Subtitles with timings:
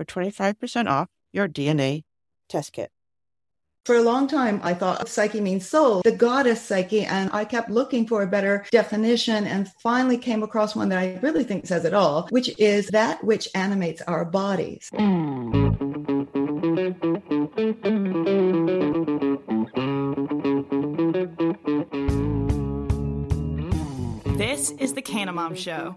[0.00, 2.04] for 25% off your DNA
[2.48, 2.90] test kit.
[3.84, 7.70] For a long time, I thought Psyche means soul, the goddess Psyche, and I kept
[7.70, 11.84] looking for a better definition and finally came across one that I really think says
[11.84, 14.90] it all, which is that which animates our bodies.
[24.36, 25.96] This is the Canna Mom Show,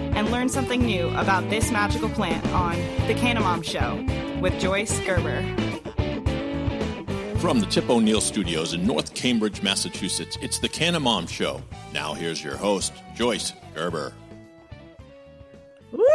[0.15, 2.75] and learn something new about this magical plant on
[3.07, 4.05] The Canna Mom Show
[4.41, 5.41] with Joyce Gerber.
[7.39, 11.61] From the Tip O'Neill Studios in North Cambridge, Massachusetts, it's the Canna Mom Show.
[11.93, 14.13] Now here's your host, Joyce Gerber.
[15.91, 16.05] Woo!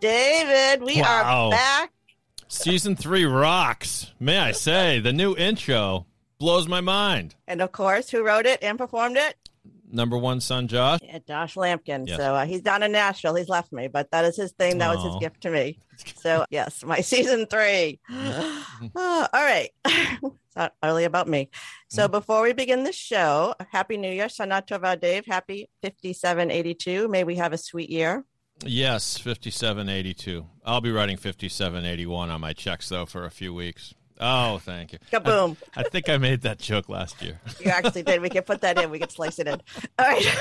[0.00, 1.46] David, we Wow.
[1.46, 1.92] are back.
[2.48, 4.12] Season three rocks.
[4.20, 6.06] May I say, the new intro
[6.38, 7.34] blows my mind.
[7.46, 9.36] And of course, who wrote it and performed it?
[9.94, 11.00] Number one son, Josh.
[11.02, 12.08] Yeah, Josh Lamkin.
[12.08, 12.16] Yes.
[12.16, 13.34] So uh, he's down in Nashville.
[13.34, 14.78] He's left me, but that is his thing.
[14.78, 15.78] That was his gift to me.
[16.16, 18.00] So yes, my season three.
[18.10, 18.66] Oh,
[18.96, 19.68] all right.
[19.84, 21.50] it's not only about me.
[21.88, 22.12] So Mm-hmm.
[22.12, 25.26] before we begin the show, Happy New Year, Shana Tova Dave.
[25.26, 27.06] Happy 5782.
[27.08, 28.24] May we have a sweet year.
[28.64, 30.46] Yes, 5782.
[30.64, 33.94] I'll be writing 5781 on my checks, though, for a few weeks.
[34.20, 34.98] Oh, thank you.
[35.10, 35.56] Kaboom.
[35.76, 37.40] I think I made that joke last year.
[37.60, 38.20] You actually did.
[38.20, 38.90] We can put that in.
[38.90, 39.60] We can slice it in.
[39.98, 40.36] All right.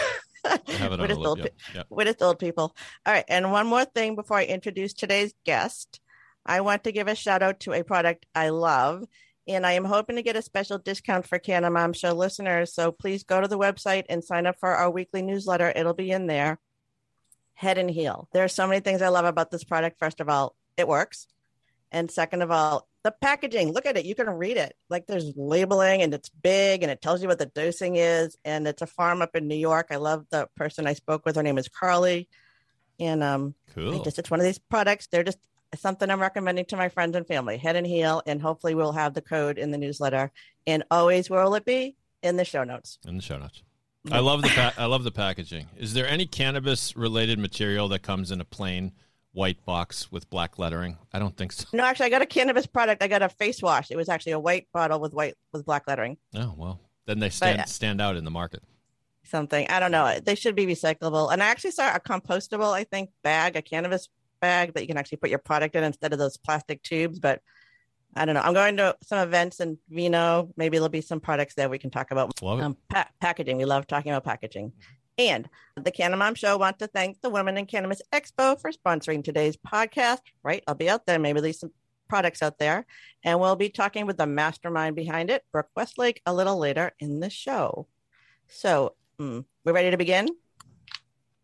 [0.45, 1.53] I have it We're just old Yep.
[1.75, 1.87] yep.
[1.89, 2.75] We're just old people.
[3.05, 3.25] All right.
[3.27, 5.99] And one more thing before I introduce today's guest,
[6.45, 9.05] I want to give a shout out to a product I love.
[9.47, 12.73] And I am hoping to get a special discount for Canna Mom Show listeners.
[12.73, 15.73] So please go to the website and sign up for our weekly newsletter.
[15.75, 16.59] It'll be in there.
[17.53, 18.27] Head and Heal.
[18.33, 19.99] There are so many things I love about this product.
[19.99, 21.27] First of all, it works.
[21.91, 23.71] And second of all, the packaging.
[23.73, 24.05] Look at it.
[24.05, 24.75] You can read it.
[24.89, 28.37] Like there's labeling and it's big and it tells you what the dosing is.
[28.45, 29.87] And it's a farm up in New York.
[29.91, 31.35] I love the person I spoke with.
[31.35, 32.27] Her name is Carly.
[32.99, 34.03] And um, Cool.
[34.03, 35.07] just it's one of these products.
[35.07, 35.39] They're just
[35.75, 37.57] something I'm recommending to my friends and family.
[37.57, 40.31] Head and Heal, and hopefully we'll have the code in the newsletter.
[40.67, 41.95] And always where will it be?
[42.21, 42.99] In the show notes.
[43.07, 43.63] In the show notes.
[44.11, 45.67] I love the pa- I love the packaging.
[45.77, 48.91] Is there any cannabis related material that comes in a plain
[49.33, 50.97] white box with black lettering?
[51.13, 51.65] I don't think so.
[51.73, 53.01] No, actually, I got a cannabis product.
[53.03, 53.91] I got a face wash.
[53.91, 56.17] It was actually a white bottle with white with black lettering.
[56.35, 58.63] Oh well, then they stand uh, stand out in the market.
[59.23, 60.19] Something I don't know.
[60.19, 61.31] They should be recyclable.
[61.31, 64.09] And I actually saw a compostable, I think, bag, a cannabis
[64.41, 67.19] bag that you can actually put your product in instead of those plastic tubes.
[67.19, 67.41] But
[68.15, 68.41] I don't know.
[68.41, 70.51] I'm going to some events in Vino.
[70.57, 72.41] Maybe there'll be some products there we can talk about.
[72.41, 72.63] Love it.
[72.63, 73.57] Um, pa- packaging.
[73.57, 74.73] We love talking about packaging.
[75.29, 79.23] And the Canna Mom Show want to thank the Women in Cannabis Expo for sponsoring
[79.23, 80.21] today's podcast.
[80.41, 81.19] Right, I'll be out there.
[81.19, 81.71] Maybe leave some
[82.09, 82.87] products out there,
[83.23, 87.19] and we'll be talking with the mastermind behind it, Brooke Westlake, a little later in
[87.19, 87.87] the show.
[88.47, 90.27] So, mm, we're ready to begin.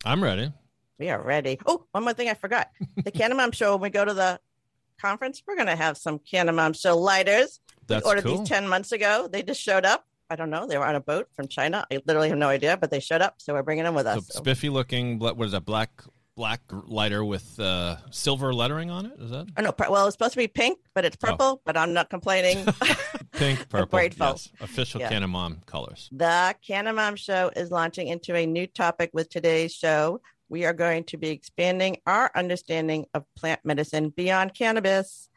[0.04, 0.52] I'm ready.
[0.98, 1.60] We are ready.
[1.68, 2.70] Oh, one more thing I forgot.
[3.04, 3.74] The Canna Mom Show.
[3.74, 4.40] When we go to the
[5.00, 7.60] conference, we're going to have some Canna Mom Show lighters.
[7.86, 8.40] That's ordered cool.
[8.40, 9.30] these 10 months ago.
[9.32, 10.07] They just showed up.
[10.30, 10.68] I don't know.
[10.68, 11.86] They were on a boat from China.
[11.92, 13.36] I literally have no idea, but they showed up.
[13.38, 14.28] So we're bringing them with us.
[14.28, 15.20] So- spiffy looking.
[15.20, 15.66] What is that?
[15.66, 15.90] Black
[16.36, 19.14] black lighter with uh, silver lettering on it.
[19.20, 19.74] Is that Oh, no.
[19.90, 21.28] Well, it's supposed to be pink, but it's Oh.
[21.32, 22.64] purple, but I'm not complaining.
[23.32, 23.98] pink, purple?
[23.98, 24.28] grateful.
[24.28, 24.50] Yes.
[24.62, 25.10] Official Yeah.
[25.10, 26.08] Canna Mom colors.
[26.12, 30.22] The Canna Mom Show is launching into a new topic with today's show.
[30.48, 35.30] We are going to be expanding our understanding of plant medicine beyond cannabis.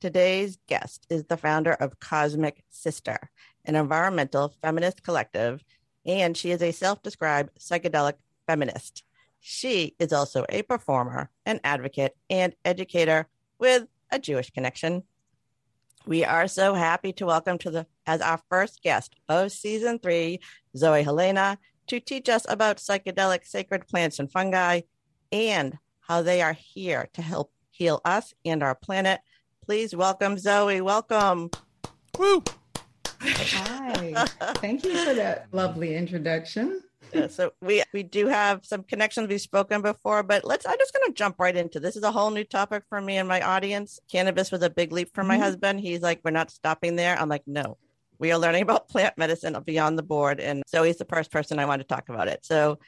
[0.00, 3.18] Today's guest is the founder of Cosmic Sister,
[3.66, 5.62] an environmental feminist collective,
[6.04, 8.14] and she is a self described psychedelic
[8.46, 9.04] feminist.
[9.40, 13.28] She is also a performer, an advocate, and educator
[13.58, 15.02] with a Jewish connection.
[16.06, 20.40] We are so happy to welcome to the as our first guest of season three,
[20.76, 21.58] Zoe Helene,
[21.88, 24.82] to teach us about psychedelic sacred plants and fungi
[25.32, 29.20] and how they are here to help heal us and our planet.
[29.64, 30.80] Please welcome Zoe.
[30.80, 31.50] Welcome.
[32.18, 32.44] Woo!
[33.20, 34.26] Hi.
[34.56, 36.80] Thank you for that lovely introduction.
[37.12, 40.92] Yeah, so we we do have some connections we've spoken before, but let's I'm just
[40.92, 41.96] gonna jump right into this.
[41.96, 44.00] is a whole new topic for me and my audience.
[44.10, 45.40] Cannabis was a big leap for my Mhm.
[45.40, 45.80] husband.
[45.80, 47.16] He's like, We're not stopping there.
[47.18, 47.78] I'm like, no.
[48.18, 50.40] We are learning about plant medicine beyond the board.
[50.40, 52.40] And Zoe's the first person I want to talk about it.
[52.44, 52.78] So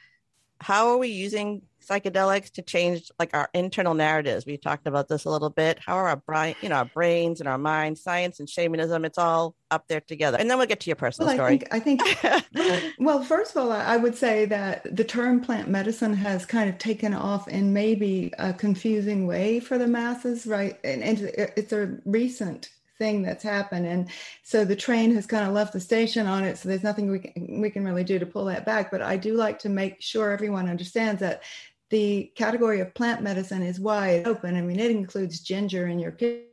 [0.59, 4.45] how are we using psychedelics to change like our internal narratives?
[4.45, 5.79] We talked about this a little bit.
[5.79, 9.17] How are our brain, you know, our brains and our minds, science and shamanism, it's
[9.17, 10.37] all up there together.
[10.37, 11.57] And then we'll get to your personal Well, I story.
[11.57, 15.69] think I think well, first of all, I I would say that the term plant
[15.69, 20.77] medicine has kind of taken off in maybe a confusing way for the masses, right?
[20.83, 24.09] And, and it's a recent thing that's happened, and
[24.43, 26.57] so the train has kind of left the station on it.
[26.57, 28.91] So there's nothing we can, we can really do to pull that back.
[28.91, 31.41] But I do like to make sure everyone understands that
[31.89, 34.55] the category of plant medicine is wide open.
[34.55, 36.45] I mean, it includes ginger in your kitchen.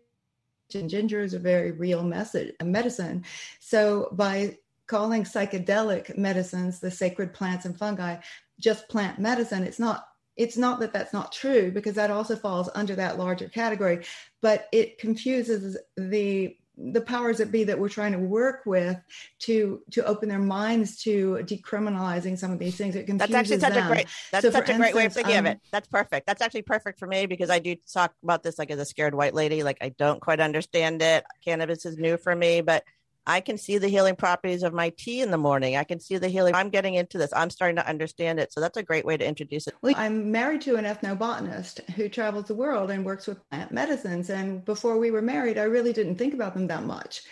[0.70, 3.24] Ginger is a very real message, medicine.
[3.60, 4.56] So by
[4.86, 8.16] calling psychedelic medicines the sacred plants and fungi
[8.58, 12.68] just plant medicine, it's not it's not that that's not true because that also falls
[12.74, 14.04] under that larger category,
[14.42, 18.98] but it confuses the the powers that be that we're trying to work with
[19.38, 22.94] to to open their minds to decriminalizing some of these things.
[22.94, 23.86] It confuses That's actually such them.
[23.86, 25.60] a great that's So such a great way of instance, thinking of um, it.
[25.72, 26.26] That's perfect.
[26.26, 29.14] That's actually perfect for me because I do talk about this like as a scared
[29.14, 29.62] white lady.
[29.62, 31.24] Like I don't quite understand it.
[31.42, 32.84] Cannabis is new for me, but
[33.26, 35.76] I can see the healing properties of my tea in the morning.
[35.76, 36.54] I can see the healing.
[36.54, 37.32] I'm getting into this.
[37.34, 38.52] I'm starting to understand it.
[38.52, 39.74] So that's a great way to introduce it.
[39.82, 44.30] Well, I'm married to an ethnobotanist who travels the world and works with plant medicines.
[44.30, 47.22] And before we were married, I really didn't think about them that much.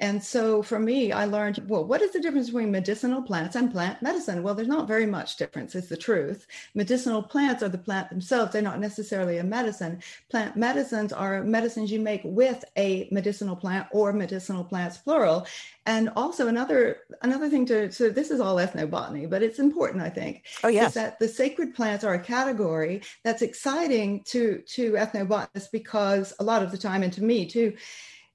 [0.00, 3.72] And so for me, I learned, well, what is the difference between medicinal plants and
[3.72, 4.42] plant medicine?
[4.42, 6.46] Well, there's not very much difference, is the truth.
[6.74, 10.00] Medicinal plants are the plant themselves, they're not necessarily a medicine.
[10.30, 15.46] Plant medicines are medicines you make with a medicinal plant or medicinal plants, plural.
[15.84, 20.10] And also another another thing to so this is all ethnobotany, but it's important, I
[20.10, 20.94] think, Oh is yes.
[20.94, 26.62] that the sacred plants are a category that's exciting to to ethnobotanists because a lot
[26.62, 27.74] of the time and to me too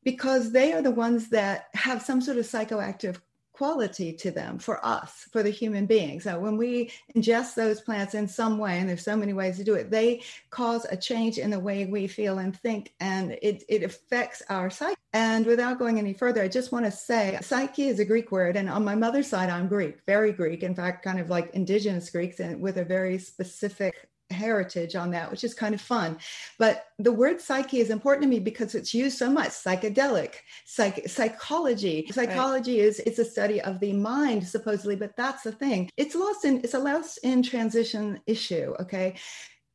[0.04, 3.18] because they are the ones that have some sort of psychoactive
[3.54, 8.16] quality to them for us for the human being so when we ingest those plants
[8.16, 10.20] in some way and there's so many ways to do it they
[10.50, 14.72] cause a change in the way we feel and think and it, it affects our
[14.72, 14.96] psyche.
[15.14, 18.58] And without going any further i just want to say psyche is a greek word
[18.58, 22.10] and on my mother's side i'm greek very greek in fact kind of like indigenous
[22.10, 26.18] greeks and with a very specific heritage on that, which is kind of fun.
[26.60, 30.36] But the word psyche is important to me because it's used so much psychedelic,
[30.66, 32.08] psych- psychology.
[32.12, 35.90] Psychology is it's a study of the mind, supposedly, but that's the thing.
[35.98, 38.74] It's lost in it's a lost in transition issue.
[38.80, 39.16] Okay.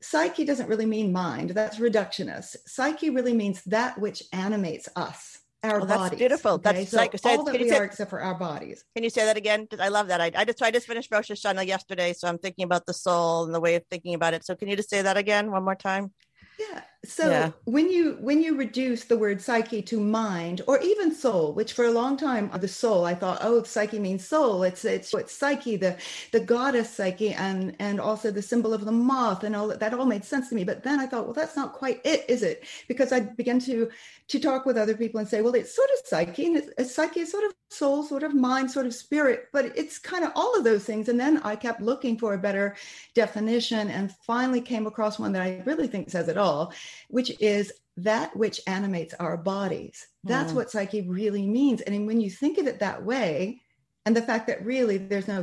[0.00, 1.50] Psyche doesn't really mean mind.
[1.50, 2.56] That's reductionist.
[2.66, 6.18] Psyche really means that which animates us, our Oh, that's bodies.
[6.18, 6.52] beautiful.
[6.52, 6.72] Okay?
[6.72, 8.84] That's so so all that we say- are except for our bodies.
[8.94, 9.66] Can you say that again?
[9.80, 10.20] I love that.
[10.20, 13.44] I, I just I just finished Rosh Hashanah yesterday, so I'm thinking about the soul
[13.44, 14.44] and the way of thinking about it.
[14.44, 16.12] So can you just say that again one more time?
[16.58, 16.82] Yeah.
[17.04, 17.52] So Yeah.
[17.64, 21.84] when you when you reduce the word psyche to mind or even soul, which for
[21.84, 24.64] a long time uh, the soul, I thought, oh, psyche means soul.
[24.64, 25.96] It's it's it's psyche, the
[26.32, 29.78] the goddess psyche, and and also the symbol of the moth, and all that.
[29.78, 30.64] That all made sense to me.
[30.64, 32.66] But then I thought, well, that's not quite it, is it?
[32.88, 33.88] Because I began to
[34.28, 36.94] to talk with other people and say, well, it's sort of psyche, and it's, it's
[36.94, 40.32] psyche is sort of soul, sort of mind, sort of spirit, but it's kind of
[40.34, 41.08] all of those things.
[41.08, 42.76] And then I kept looking for a better
[43.14, 46.72] definition and finally came across one that I really think says it all,
[47.08, 50.06] which is that which animates our bodies.
[50.24, 50.56] That's Mm.
[50.56, 51.80] what psyche really means.
[51.80, 53.60] And when you think of it that way,
[54.06, 55.42] and the fact that really there's no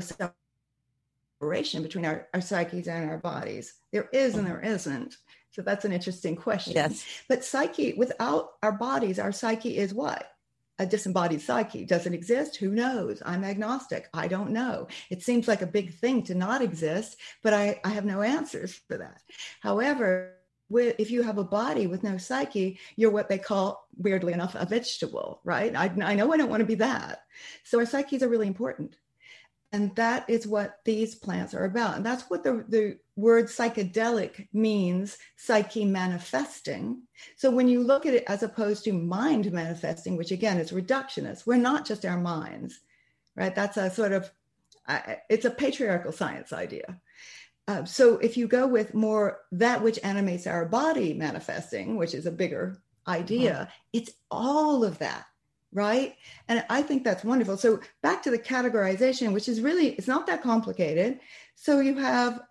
[1.39, 5.17] separation between our, our psyches and our bodies, there is and there isn't.
[5.51, 6.73] So that's an interesting question.
[6.73, 7.03] Yes.
[7.29, 10.31] But psyche, without our bodies, our psyche is what?
[10.77, 11.85] a disembodied psyche.
[11.85, 12.57] Does it exist?
[12.57, 13.21] Who knows?
[13.25, 14.09] I'm agnostic.
[14.13, 14.87] I don't know.
[15.09, 18.73] It seems like a big thing to not exist, but I, I have no answers
[18.87, 19.21] for that.
[19.61, 20.35] However,
[20.69, 24.55] with, if you have a body with no psyche, you're what they call, weirdly enough,
[24.55, 25.75] a vegetable, right?
[25.75, 27.24] I, I know I don't want to be that.
[27.63, 28.98] So our psyches are really important.
[29.72, 31.98] And that is what these plants are about.
[31.98, 37.01] And that's what the, the word psychedelic means psyche manifesting.
[37.36, 41.45] So when you look at it as opposed to mind manifesting, which again is reductionist,
[41.45, 42.79] we're not just our minds,
[43.36, 43.53] right?
[43.53, 44.31] That's a sort of,
[45.29, 47.01] it's a patriarchal science idea.
[47.67, 52.25] Uh, so if you go with more that which animates our body manifesting, which is
[52.25, 53.69] a bigger idea, mm-hmm.
[53.93, 55.25] it's all of that
[55.75, 56.15] right
[56.48, 60.25] and i think that's wonderful so back to the categorization which is really it's not
[60.25, 61.19] that complicated
[61.55, 62.41] so you have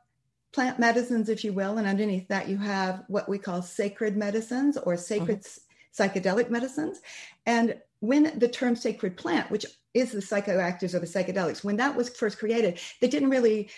[0.53, 4.77] plant medicines if you will and underneath that you have what we call sacred medicines
[4.77, 6.03] or sacred mm-hmm.
[6.03, 7.01] psychedelic medicines
[7.47, 11.97] and when the term sacred plant which is the psychoactives or the psychedelics when that
[11.97, 13.71] was first created they didn't really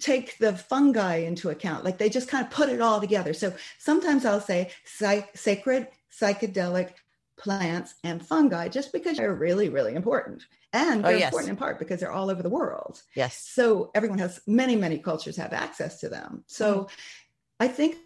[0.00, 3.32] take the fungi into account like they just kind of put it all together.
[3.32, 6.90] So sometimes i'll say psych- sacred psychedelic
[7.38, 10.44] plants and fungi just because they're really really important.
[10.72, 11.32] And oh, they're oh, yes.
[11.32, 13.02] important in part because they're all over the world.
[13.14, 13.42] Yes.
[13.42, 16.44] So everyone has many many cultures have access to them.
[16.46, 16.94] So mm-hmm.
[17.60, 17.96] i think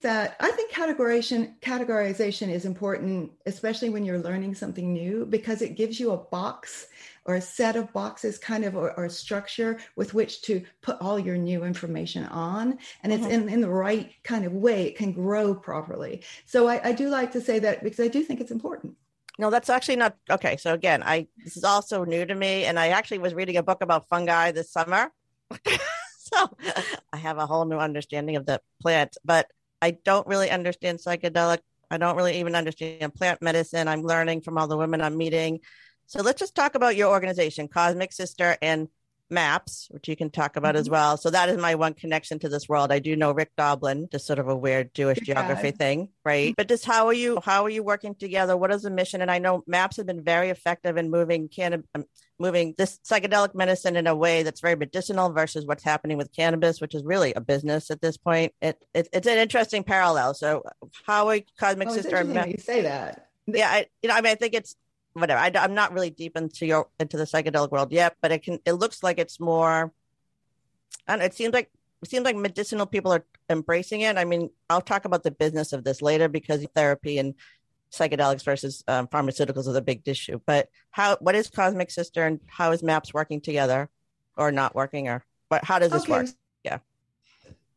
[0.00, 5.76] that i think categorization categorization is important especially when you're learning something new because it
[5.76, 6.88] gives you a box
[7.26, 10.96] or a set of boxes kind of or, or a structure with which to put
[11.00, 13.48] all your new information on and it's mm-hmm.
[13.48, 17.08] in, in the right kind of way it can grow properly so I, I do
[17.08, 18.96] like to say that because i do think it's important
[19.38, 20.58] no, that's actually not okay.
[20.58, 23.62] So again, I this is also new to me, and I actually was reading a
[23.62, 25.10] book about fungi this summer.
[26.18, 26.50] so
[27.10, 29.50] I have a whole new understanding of the plant, but
[29.82, 31.58] I don't really understand psychedelic.
[31.90, 33.88] I don't really even understand plant medicine.
[33.88, 35.60] I'm learning from all the women I'm meeting.
[36.06, 38.88] So let's just talk about your organization, Cosmic Sister and
[39.30, 40.80] Maps, which you can talk about mm-hmm.
[40.80, 41.16] as well.
[41.16, 42.92] So that is my one connection to this world.
[42.92, 46.48] I do know Rick Doblin, just sort of a weird Jewish Good geography thing, right?
[46.48, 46.54] Mm-hmm.
[46.56, 47.40] But just how are you?
[47.44, 48.56] How are you working together?
[48.56, 49.20] What is the mission?
[49.20, 52.04] And I know Maps have been very effective in moving cannabis, um,
[52.38, 56.80] moving this psychedelic medicine in a way that's very medicinal versus what's happening with cannabis,
[56.80, 58.52] which is really a business at this point.
[58.60, 60.34] It, it it's an interesting parallel.
[60.34, 60.62] So
[61.06, 62.50] how are Cosmic oh, Sister Maps?
[62.50, 63.28] You say that.
[63.46, 64.76] Yeah, I, you know, I mean, I think it's
[65.12, 65.40] whatever.
[65.40, 68.58] I, am not really deep into your into the psychedelic world yet, but it can.
[68.64, 69.92] It looks like it's more.
[71.06, 71.70] And it seems like
[72.02, 74.16] it seems like medicinal people are embracing it.
[74.16, 77.34] I mean, I'll talk about the business of this later because therapy and
[77.92, 80.40] psychedelics versus um, pharmaceuticals is a big issue.
[80.46, 81.16] But how?
[81.20, 83.88] What is Cosmic Sister and how is MAPS working together,
[84.36, 85.64] or not working, or what?
[85.64, 86.12] How does this okay.
[86.12, 86.26] work?
[86.64, 86.78] Yeah.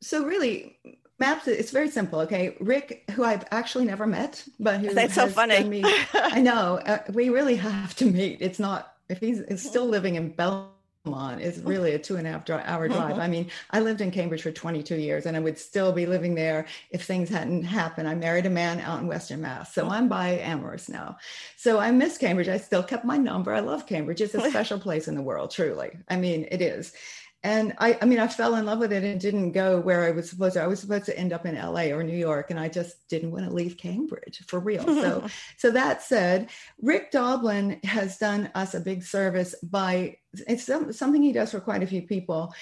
[0.01, 0.77] So really,
[1.23, 2.55] maps it's very simple okay?
[2.59, 5.63] Rick who i've actually never met but who that's so funny.
[5.63, 8.37] me, i know uh, we really have to meet.
[8.41, 9.55] It's not if he's mm-hmm.
[9.55, 11.67] still living in belmont it's mm-hmm.
[11.67, 13.13] really a two and a half hour drive.
[13.13, 13.27] Mm-hmm.
[13.27, 16.33] I mean i lived in cambridge for 22 years and i would still be living
[16.35, 18.07] there if things hadn't happened.
[18.07, 21.17] I married a man out in western mass so i'm by amherst now.
[21.57, 22.49] So i miss cambridge.
[22.49, 23.53] I still kept my number.
[23.53, 24.21] I love cambridge.
[24.21, 25.91] It's a special place in the world truly.
[26.09, 26.93] I mean it is
[27.43, 30.11] and I, I mean, I fell in love with it and didn't go where I
[30.11, 30.63] was supposed to.
[30.63, 33.31] I was supposed to end up in LA or New York, and I just didn't
[33.31, 34.85] want to leave Cambridge for real.
[34.85, 36.49] So, so that said,
[36.81, 41.83] Rick Doblin has done us a big service by it's something he does for quite
[41.83, 42.53] a few people.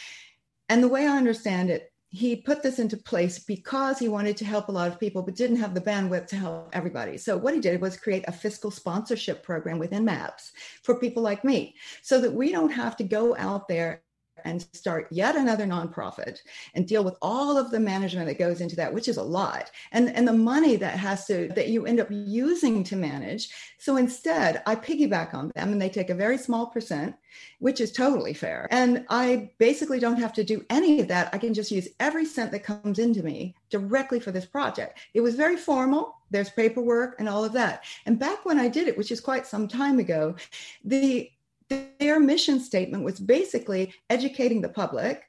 [0.67, 4.45] And the way I understand it, he put this into place because he wanted to
[4.45, 7.17] help a lot of people, but didn't have the bandwidth to help everybody.
[7.17, 11.45] So, what he did was create a fiscal sponsorship program within MAPS for people like
[11.45, 14.01] me so that we don't have to go out there
[14.45, 16.39] and start yet another nonprofit
[16.75, 19.71] and deal with all of the management that goes into that which is a lot
[19.91, 23.49] and and the money that has to that you end up using to manage.
[23.77, 27.15] So instead i piggyback on them and they take a very small percent
[27.59, 28.67] which is totally fair.
[28.71, 31.29] And i basically don't have to do any of that.
[31.33, 34.99] I can just use every cent that comes into me directly for this project.
[35.13, 36.15] It was very formal.
[36.29, 37.83] There's paperwork and all of that.
[38.05, 40.35] And back when i did it which is quite some time ago
[40.83, 41.29] the
[41.71, 45.23] their mission statement was basically educating the public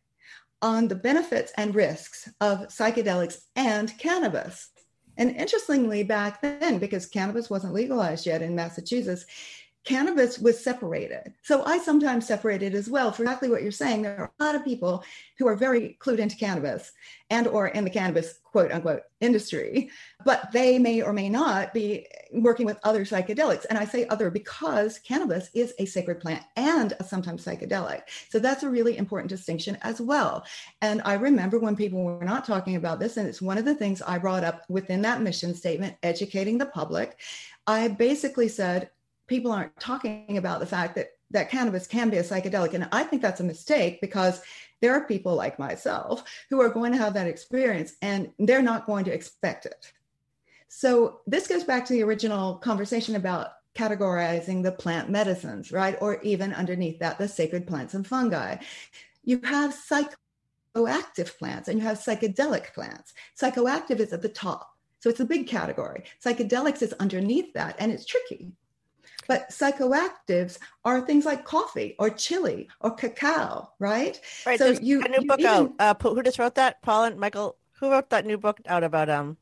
[0.60, 4.70] on the benefits and risks of psychedelics and cannabis.
[5.18, 9.26] And interestingly, back then, because cannabis wasn't legalized yet in Massachusetts,
[9.84, 11.34] cannabis was separated.
[11.42, 14.02] So I sometimes separate it as well for exactly what you're saying.
[14.02, 15.04] There are a lot of people
[15.38, 16.92] who are very clued into cannabis
[17.30, 19.90] and or in the cannabis quote unquote industry,
[20.24, 23.64] but they may or may not be working with other psychedelics.
[23.68, 28.02] And I say other because cannabis is a sacred plant and a sometimes psychedelic.
[28.28, 30.44] So that's a really important distinction as well.
[30.80, 33.74] And I remember when people were not talking about this, and it's one of the
[33.74, 37.18] things I brought up within that mission statement, educating the public.
[37.66, 38.90] I basically said,
[39.32, 42.74] people aren't talking about the fact that that cannabis can be a psychedelic.
[42.74, 44.42] And I think that's a mistake because
[44.82, 48.84] there are people like myself who are going to have that experience and they're not
[48.84, 49.90] going to expect it.
[50.68, 55.96] So this goes back to the original conversation about categorizing the plant medicines, right?
[56.02, 58.56] Or even underneath that, the sacred plants and fungi.
[59.24, 63.14] You have psychoactive plants and you have psychedelic plants.
[63.40, 64.76] Psychoactive is at the top.
[65.00, 66.04] So it's a big category.
[66.22, 68.52] Psychedelics is underneath that and it's tricky.
[69.28, 74.20] But psychoactives are things like coffee or chili or cacao, right?
[74.44, 74.58] Right.
[74.58, 75.72] So you a new you book even, out.
[75.78, 76.82] Uh, who just wrote that?
[76.82, 77.56] Paul and Michael.
[77.80, 79.36] Who wrote that new book out about um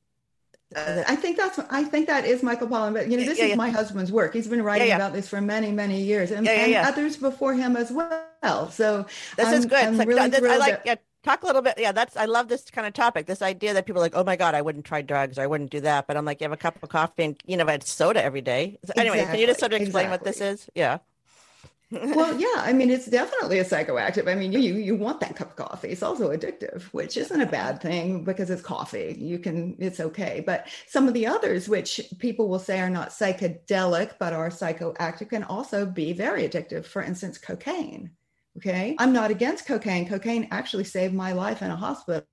[0.75, 3.45] uh, I think that's I think that is Michael Pollan, but you know, this yeah,
[3.45, 3.57] is yeah.
[3.57, 4.33] my husband's work.
[4.33, 7.77] He's been writing yeah, about this for many, many years, and, and others before him
[7.77, 8.71] as well.
[8.71, 9.05] So
[9.37, 9.85] this I'm, is good.
[9.85, 11.75] I'm really I like that, talk a little bit.
[11.79, 13.27] Yeah, that's I love this kind of topic.
[13.27, 15.47] This idea that people are like, oh my god, I wouldn't try drugs or I
[15.47, 17.67] wouldn't do that, but I'm like, you have a cup of coffee and you know,
[17.67, 18.79] I had soda every day.
[18.85, 20.11] So anyway, exactly, can you just sort of explain exactly.
[20.11, 20.71] what this is?
[20.75, 20.99] Yeah
[21.91, 24.29] well, yeah, I mean, it's definitely a psychoactive.
[24.29, 25.89] I mean, you, you want that cup of coffee.
[25.89, 29.17] It's also addictive, which isn't a bad thing because it's coffee.
[29.19, 30.43] You can, it's okay.
[30.45, 35.31] But some of the others, which people will say are not psychedelic but are psychoactive,
[35.31, 36.85] can also be very addictive.
[36.85, 38.11] For instance, cocaine.
[38.57, 40.09] Okay, I'm not against cocaine.
[40.09, 42.27] Cocaine actually saved my life in a hospital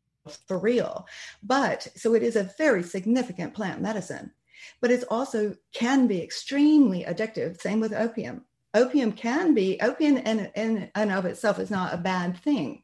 [0.47, 1.07] for real.
[1.43, 4.31] But so it is a very significant plant medicine.
[4.81, 7.61] But it's also can be extremely addictive.
[7.61, 8.43] Same with opium
[8.73, 12.83] opium can be opium in, in and of itself is not a bad thing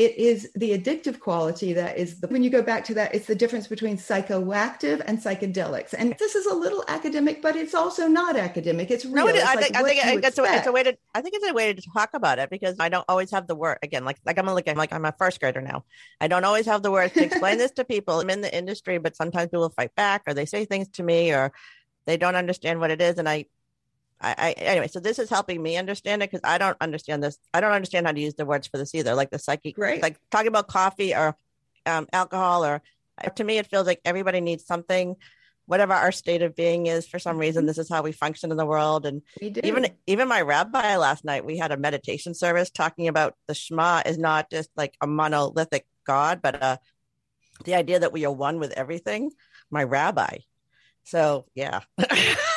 [0.00, 3.26] it is the addictive quality that is the, when you go back to that it's
[3.26, 5.92] the difference between psychoactive and psychedelics.
[5.92, 8.90] And this is a little academic but it's also not academic.
[8.90, 9.42] It's real no, it is.
[9.42, 11.52] I, like think, I think it's, a, it's a way to i think it's a
[11.52, 14.38] way to talk about it because i don't always have the word again like like
[14.38, 15.84] i'm like i'm like i'm a first grader now.
[16.18, 18.20] I don't always have the words to explain this to people.
[18.20, 21.34] I'm in the industry but sometimes people fight back or they say things to me
[21.34, 21.52] or
[22.06, 23.18] they don't understand what it is.
[23.18, 23.44] And i
[24.20, 27.38] I, I, anyway, so this is helping me understand it because I don't understand this.
[27.54, 29.14] I don't understand how to use the words for this either.
[29.14, 30.02] Like the psychic, right.
[30.02, 31.36] like talking about coffee or
[31.86, 32.82] um, alcohol, or
[33.36, 35.16] to me, it feels like everybody needs something,
[35.64, 37.06] whatever our state of being is.
[37.06, 37.68] For some reason, mm-hmm.
[37.68, 39.06] this is how we function in the world.
[39.06, 43.54] And even even my rabbi last night, we had a meditation service talking about the
[43.54, 46.76] Shema is not just like a monolithic God, but uh,
[47.64, 49.30] the idea that we are one with everything.
[49.70, 50.38] My rabbi.
[51.04, 51.80] So yeah.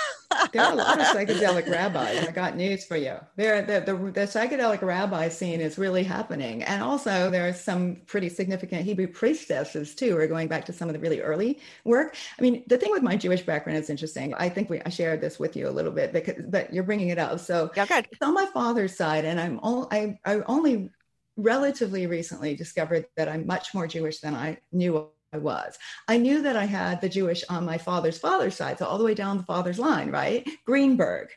[0.53, 2.27] there are a lot of psychedelic rabbis.
[2.27, 3.17] I got news for you.
[3.35, 7.97] There, the, the, the psychedelic rabbi scene is really happening, and also there are some
[8.05, 10.15] pretty significant Hebrew priestesses too.
[10.15, 12.15] We're going back to some of the really early work.
[12.37, 14.33] I mean, the thing with my Jewish background is interesting.
[14.35, 17.09] I think we I shared this with you a little bit because, but you're bringing
[17.09, 17.39] it up.
[17.39, 18.07] So yeah, good.
[18.11, 20.89] it's on my father's side, and I'm all, I I only
[21.35, 25.77] relatively recently discovered that I'm much more Jewish than I knew I was.
[26.07, 29.03] I knew that I had the Jewish on my father's father's side, so all the
[29.03, 30.47] way down the father's line, right?
[30.65, 31.29] Greenberg,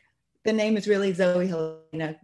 [0.45, 1.47] the name is really Zoe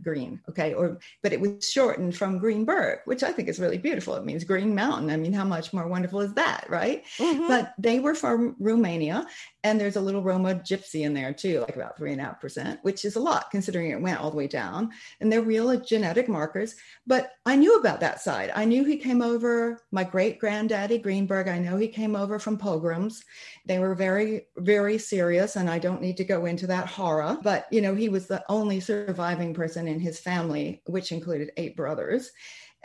[0.04, 4.15] Green, okay, or but it was shortened from Greenberg, which I think is really beautiful.
[4.15, 5.10] It means Green Mountain.
[5.10, 7.04] I mean, how much more wonderful is that, right?
[7.17, 7.47] Mm-hmm.
[7.47, 9.28] But they were from Romania,
[9.63, 12.41] and there's a little Roma gypsy in there too, like about three and a half
[12.41, 14.91] percent, which is a lot considering it went all the way down.
[15.21, 16.76] And they're real genetic markers.
[17.08, 18.52] But I knew about that side.
[18.56, 19.82] I knew he came over.
[19.91, 21.47] My great granddaddy Greenberg.
[21.47, 23.23] I know he came over from pogroms.
[23.65, 27.38] They were very, very serious, and I don't need to go into that horror.
[27.41, 31.76] But you know, he was the only surviving person in his family, which included eight
[31.76, 32.32] brothers.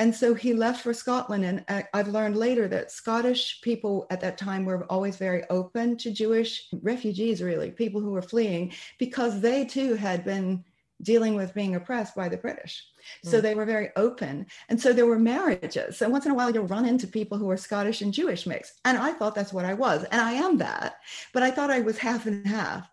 [0.00, 1.44] And so he left for Scotland.
[1.44, 6.12] And I've learned later that Scottish people at that time were always very open to
[6.12, 10.64] Jewish refugees, really, people who were fleeing, because they too had been
[11.02, 12.84] dealing with being oppressed by the British.
[13.22, 13.42] So mm.
[13.42, 14.46] they were very open.
[14.68, 15.96] And so there were marriages.
[15.96, 18.80] So once in a while, you'll run into people who are Scottish and Jewish mixed.
[18.84, 20.04] And I thought that's what I was.
[20.04, 20.96] And I am that.
[21.32, 22.88] But I thought I was half and half.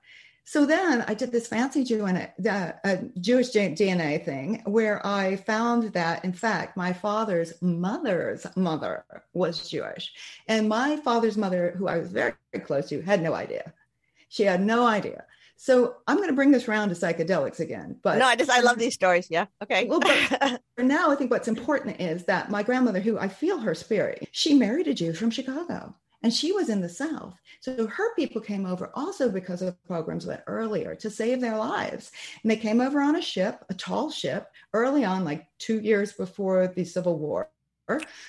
[0.47, 5.91] So then I did this fancy Jew uh, uh Jewish DNA thing where I found
[5.93, 9.03] that, in fact, my father's mother's mother
[9.33, 10.13] was Jewish.
[10.47, 13.73] And my father's mother, who I was very, very close to, had no idea.
[14.29, 15.25] She had no idea.
[15.57, 17.97] So I'm going to bring this round to psychedelics again.
[18.03, 19.27] But no, I just I love these stories.
[19.31, 19.45] Yeah.
[19.63, 19.85] Okay.
[19.85, 23.59] well, but for now, I think what's important is that my grandmother, who I feel
[23.59, 27.35] her spirit, she married a Jew from Chicago and she was in the South.
[27.59, 32.11] So her people came over also because of pogroms went earlier to save their lives.
[32.41, 36.13] And they came over on a ship, a tall ship, early on, like two years
[36.13, 37.49] before the Civil War.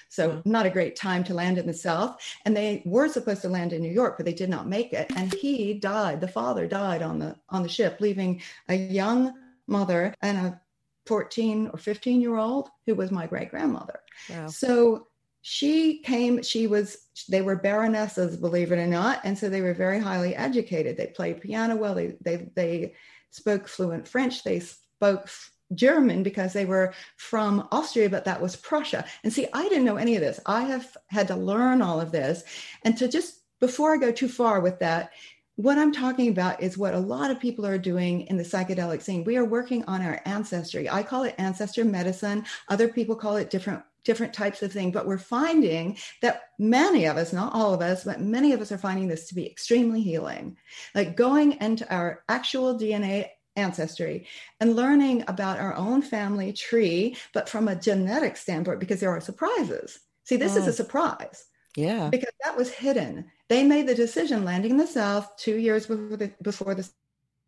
[0.09, 0.51] So mm-hmm.
[0.51, 2.21] not a great time to land in the South.
[2.45, 5.11] And they were supposed to land in New York, but they did not make it.
[5.17, 6.21] And he died.
[6.21, 9.33] The father died on the on the ship, leaving a young
[9.67, 10.61] mother and a
[11.07, 14.01] 14 or 15 year old who was my great grandmother.
[14.29, 14.49] Wow.
[14.49, 15.07] So
[15.49, 19.75] she came she was they were baronesses believe it or not and so they were
[19.75, 22.95] very highly educated they played piano well they they they
[23.37, 24.43] spoke fluent French.
[24.43, 25.29] They spoke
[25.75, 29.05] German because they were from Austria, but that was Prussia.
[29.25, 30.41] And see, I didn't know any of this.
[30.47, 32.45] I have had to learn all of this.
[32.83, 35.11] And to just, before I go too far with that,
[35.57, 39.01] what I'm talking about is what a lot of people are doing in the psychedelic
[39.01, 39.25] scene.
[39.25, 40.89] We are working on our ancestry.
[40.89, 42.45] I call it ancestor medicine.
[42.69, 47.19] Other people call it different different types of thing, but we're finding that many of
[47.19, 50.01] us, not all of us, but many of us are finding this to be extremely
[50.01, 50.57] healing.
[50.95, 54.27] Like going into our actual DNA ancestry
[54.61, 59.21] and learning about our own family tree, but from a genetic standpoint, because there are
[59.21, 59.99] surprises.
[60.25, 60.75] See, this is a mm.
[60.75, 61.45] surprise.
[61.77, 62.09] Yeah.
[62.09, 63.27] Because that was hidden.
[63.49, 66.89] They made the decision landing in the South two years before the, before the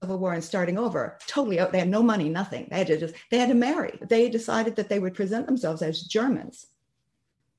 [0.02, 1.18] Civil War and starting over.
[1.26, 1.72] Totally out.
[1.72, 2.68] They had no money, nothing.
[2.70, 3.98] They had to just, they had to marry.
[4.02, 6.66] They decided that they would present themselves as Germans,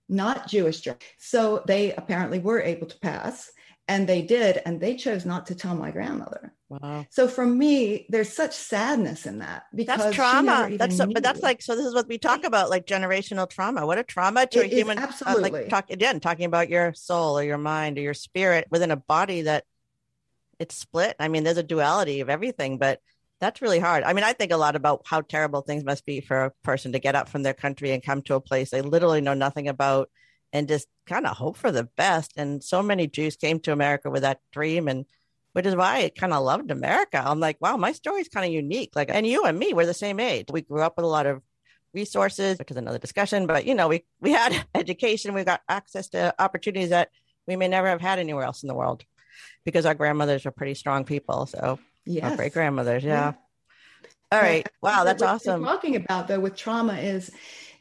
[0.08, 1.04] not Jewish Germans.
[1.18, 3.52] So they apparently were able to pass
[3.90, 8.06] and they did and they chose not to tell my grandmother wow so for me
[8.10, 11.86] there's such sadness in that because that's trauma that's so, but that's like so this
[11.86, 14.98] is what we talk about like generational trauma what a trauma to it a human
[14.98, 18.68] absolutely uh, like talk again talking about your soul or your mind or your spirit
[18.70, 19.66] within a body that
[20.60, 23.00] it's split i mean there's a duality of everything but
[23.40, 26.22] that's really hard i mean i think a lot about how terrible things must be
[26.22, 28.82] for a person to get up from their country and come to a place they
[28.82, 30.10] literally know nothing about
[30.54, 32.34] and just kind of hope for the best.
[32.38, 35.06] And so many Jews came to America with that dream and
[35.54, 37.22] which is why I kind of loved America.
[37.26, 38.92] I'm like, wow, my story is kind of unique.
[38.96, 40.46] Like, and you and me, we're the same age.
[40.52, 41.42] We grew up with a lot of
[41.92, 43.48] resources, which is another discussion.
[43.48, 47.10] But you know, we we had education, we got access to opportunities that
[47.48, 49.04] we may never have had anywhere else in the world,
[49.66, 51.46] because our grandmothers are pretty strong people.
[51.46, 53.34] So, yeah, great grandmothers, yeah.
[53.34, 53.34] yeah.
[54.32, 55.64] All right, wow, that's awesome.
[55.64, 57.32] talking about though with trauma is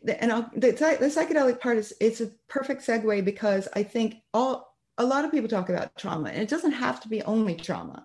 [0.07, 4.75] and I'll, the, the psychedelic part is it's a perfect segue because I think all
[4.97, 8.05] a lot of people talk about trauma, and it doesn't have to be only trauma.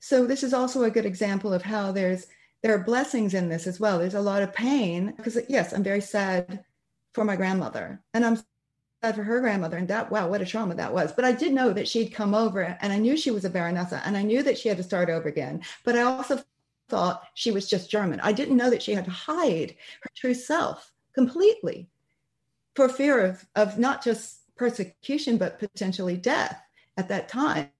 [0.00, 2.26] So this is also a good example of how there's
[2.62, 3.98] there are blessings in this as well.
[3.98, 6.64] There's a lot of pain because yes, I'm very sad
[7.14, 8.38] for my grandmother, and I'm
[9.02, 11.12] for her grandmother, and that wow, what a trauma that was.
[11.12, 14.02] But I did know that she'd come over, and I knew she was a baronessa,
[14.04, 15.62] and I knew that she had to start over again.
[15.84, 16.42] But I also
[16.88, 18.20] thought she was just German.
[18.20, 21.88] I didn't know that she had to hide her true self completely
[22.74, 26.60] for fear of, of not just persecution, but potentially death
[26.96, 27.70] at that time.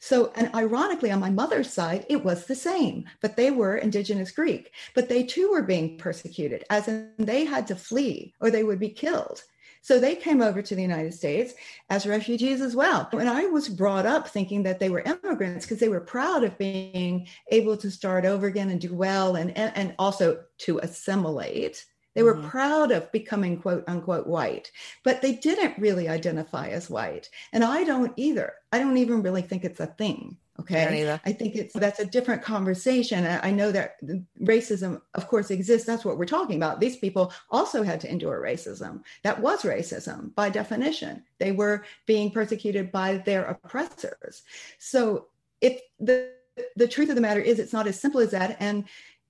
[0.00, 4.30] So, and ironically, on my mother's side, it was the same, but they were indigenous
[4.30, 8.64] Greek, but they too were being persecuted, as in they had to flee or they
[8.64, 9.42] would be killed.
[9.86, 11.54] So they came over to the United States
[11.90, 13.08] as refugees as well.
[13.12, 16.58] And I was brought up thinking that they were immigrants because they were proud of
[16.58, 21.86] being able to start over again and do well and, and, and also to assimilate
[22.16, 22.48] they were mm-hmm.
[22.48, 24.72] proud of becoming quote unquote white,
[25.04, 27.28] but they didn't really identify as white.
[27.52, 28.54] And I don't either.
[28.72, 30.38] I don't even really think it's a thing.
[30.58, 31.18] Okay.
[31.26, 33.26] I, think it's that's a different conversation.
[33.26, 33.96] I know that
[34.40, 35.86] racism, of course, exists.
[35.86, 36.80] That's what we're talking about.
[36.80, 39.02] These people also had to endure racism.
[39.22, 41.22] That was racism by definition.
[41.38, 44.44] They were being persecuted by their oppressors.
[44.78, 45.26] So
[45.60, 46.30] if the
[46.74, 48.56] the truth of the matter is it's not as simple as that.
[48.60, 48.84] And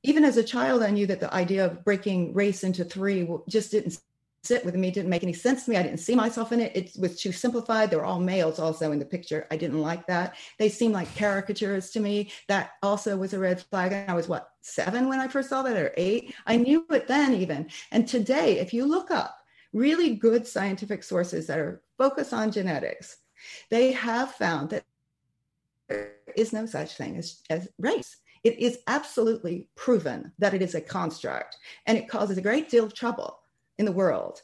[0.06, 3.72] even as a child, I knew that the idea of breaking race into three just
[3.72, 3.98] didn't
[4.44, 5.76] sit with me, didn't make any sense to me.
[5.76, 6.76] I didn't see myself in it.
[6.76, 7.90] It was too simplified.
[7.90, 9.48] There were all males also in the picture.
[9.50, 10.36] I didn't like that.
[10.58, 12.30] They seemed like caricatures to me.
[12.46, 13.92] That also was a red flag.
[13.92, 16.34] And I was what, seven when I first saw that, or eight?
[16.46, 17.68] I knew it then, even.
[17.90, 19.36] And today, if you look up
[19.72, 23.16] really good scientific sources that are focused on genetics,
[23.70, 24.84] they have found that
[25.88, 28.16] there is no such thing as, as race.
[28.44, 32.84] It is absolutely proven that it is a construct and it causes a great deal
[32.84, 33.40] of trouble
[33.78, 34.42] in the world.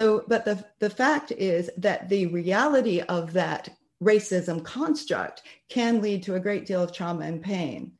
[0.00, 3.68] So, but the, the fact is that the reality of that
[4.02, 7.92] racism construct can lead to a great deal of trauma and pain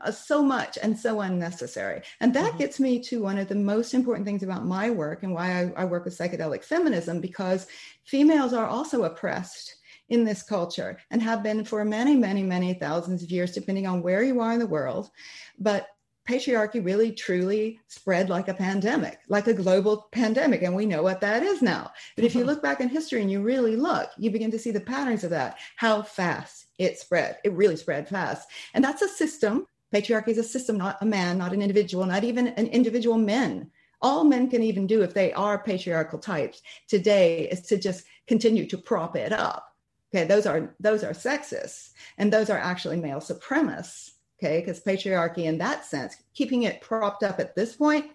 [0.00, 2.58] uh, so much and so unnecessary and that mm-hmm.
[2.58, 5.82] gets me to one of the most important things about my work and why I,
[5.82, 7.66] I work with psychedelic feminism because
[8.04, 9.76] females are also oppressed
[10.08, 14.02] in this culture and have been for many, many, many thousands of years, depending on
[14.02, 15.10] where you are in the world.
[15.58, 15.88] But
[16.28, 20.62] patriarchy really truly spread like a pandemic, like a global pandemic.
[20.62, 21.90] And we know what that is now.
[22.14, 22.50] But if you mm-hmm.
[22.50, 25.30] look back in history and you really look, you begin to see the patterns of
[25.30, 27.38] that, how fast it spread.
[27.44, 28.48] It really spread fast.
[28.74, 29.66] And that's a system.
[29.92, 33.70] Patriarchy is a system, not a man, not an individual, not even an individual men.
[34.00, 38.66] All men can even do if they are patriarchal types today is to just continue
[38.68, 39.71] to prop it up
[40.14, 44.10] Okay, those are those are sexist, and those are actually male supremacists.
[44.42, 48.06] Okay, because patriarchy, in that sense, keeping it propped up at this point,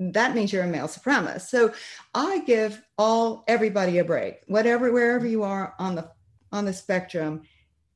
[0.00, 1.42] that means you're a male supremacist.
[1.42, 1.72] So
[2.14, 6.10] I give all everybody a break, whatever wherever you are on the
[6.50, 7.42] on the spectrum.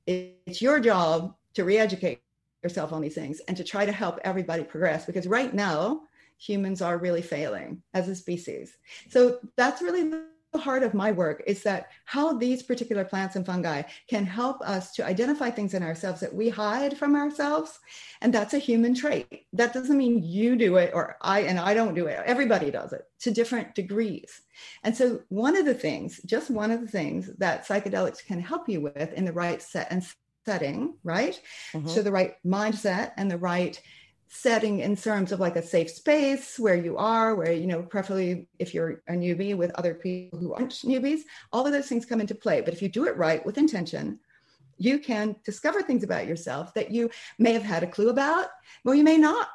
[0.07, 2.23] It's your job to re-educate
[2.63, 6.03] yourself on these things and to try to help everybody progress because right now
[6.39, 8.77] humans are really failing as a species.
[9.11, 10.11] So that's really
[10.57, 14.63] the heart of my work is that how these particular plants and fungi can help
[14.63, 17.79] us to identify things in ourselves that we hide from ourselves
[18.23, 19.47] and that's a human trait.
[19.53, 22.95] That doesn't mean you do it or i and i don't do it everybody does
[22.95, 24.41] it to different degrees.
[24.83, 28.67] And so one of the things just one of the things that psychedelics can help
[28.67, 30.03] you with in the right set and
[30.47, 31.39] setting right?
[31.75, 31.89] Mm-hmm.
[31.89, 33.79] so the right mindset and the right
[34.29, 38.49] setting in terms of like a safe space where you are, where, you know, preferably
[38.59, 41.21] if you're a newbie with other people who aren't newbies,
[41.53, 42.61] all of those things come into play.
[42.61, 44.19] But if you do it right with intention,
[44.79, 48.49] you can discover things about yourself that you may have had a clue about,
[48.85, 49.49] Well, you may not.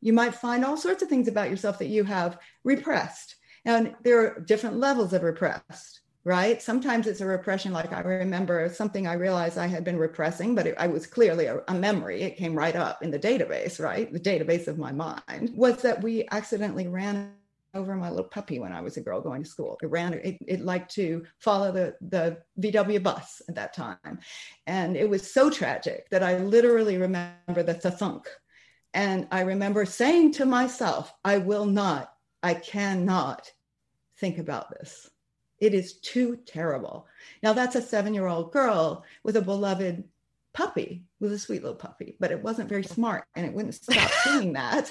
[0.00, 3.36] You might find all sorts of things about yourself that you have repressed.
[3.64, 6.60] And there are different levels of repressed right?
[6.60, 7.72] Sometimes it's a repression.
[7.72, 11.46] Like I remember something I realized I had been repressing, but it, I was clearly
[11.46, 12.20] a, a, memory.
[12.20, 14.12] It came right up in the database, right?
[14.12, 17.32] The database of my mind was that we accidentally ran
[17.72, 19.78] over my little puppy when I was a girl going to school.
[19.82, 24.18] It ran, it, it liked to follow the, the VW bus at that time.
[24.66, 28.28] And it was so tragic that I literally remember the thunk.
[28.92, 32.12] And I remember saying to myself, I will not,
[32.42, 33.50] I cannot
[34.18, 35.08] think about this
[35.60, 37.06] it is too terrible.
[37.42, 40.04] Now, that's a seven year old girl with a beloved
[40.58, 42.88] puppy, was a sweet little puppy, but it wasn't very oh.
[42.88, 44.90] smart and it wouldn't stop doing that.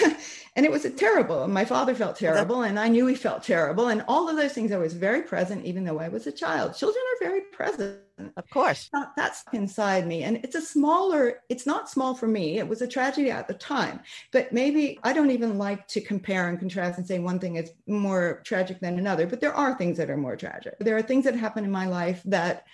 [0.00, 0.16] Oh.
[0.56, 1.42] and it was terrible.
[1.42, 3.88] And my father felt terrible, and I knew he felt terrible.
[3.88, 6.76] And all of those things, I was very present, even though I was a child.
[6.76, 7.98] Children are very present.
[8.36, 8.90] Of course.
[9.16, 10.22] That's inside me.
[10.22, 12.58] And it's a smaller, it's not small for me.
[12.58, 13.98] It was a tragedy at the time.
[14.30, 17.72] But maybe I don't even like to compare and contrast and say one thing is
[17.88, 19.26] more tragic than another.
[19.26, 20.76] But there are things that are more tragic.
[20.78, 22.64] There are things that happen in my life that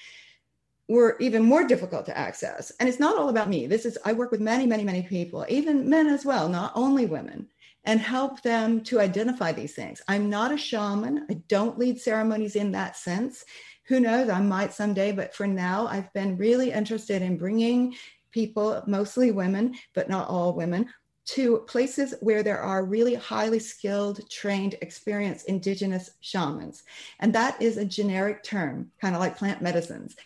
[0.89, 2.71] were even more difficult to access.
[2.79, 3.67] And it's not all about me.
[3.67, 7.07] This is, I work with many, many, many people, even men as well, not only
[7.07, 7.49] women,
[7.85, 10.03] and help them to identify these things.
[10.09, 11.27] I'm not a shaman.
[11.31, 13.45] I don't lead ceremonies in that sense.
[13.89, 14.29] Who knows?
[14.29, 17.95] I might someday, but for now, I've been really interested in bringing
[18.31, 20.89] people, mostly women, but not all women,
[21.27, 26.83] to places where there are really highly skilled, trained, experienced indigenous shamans.
[27.21, 30.17] And that is a generic term, kind of like plant medicines.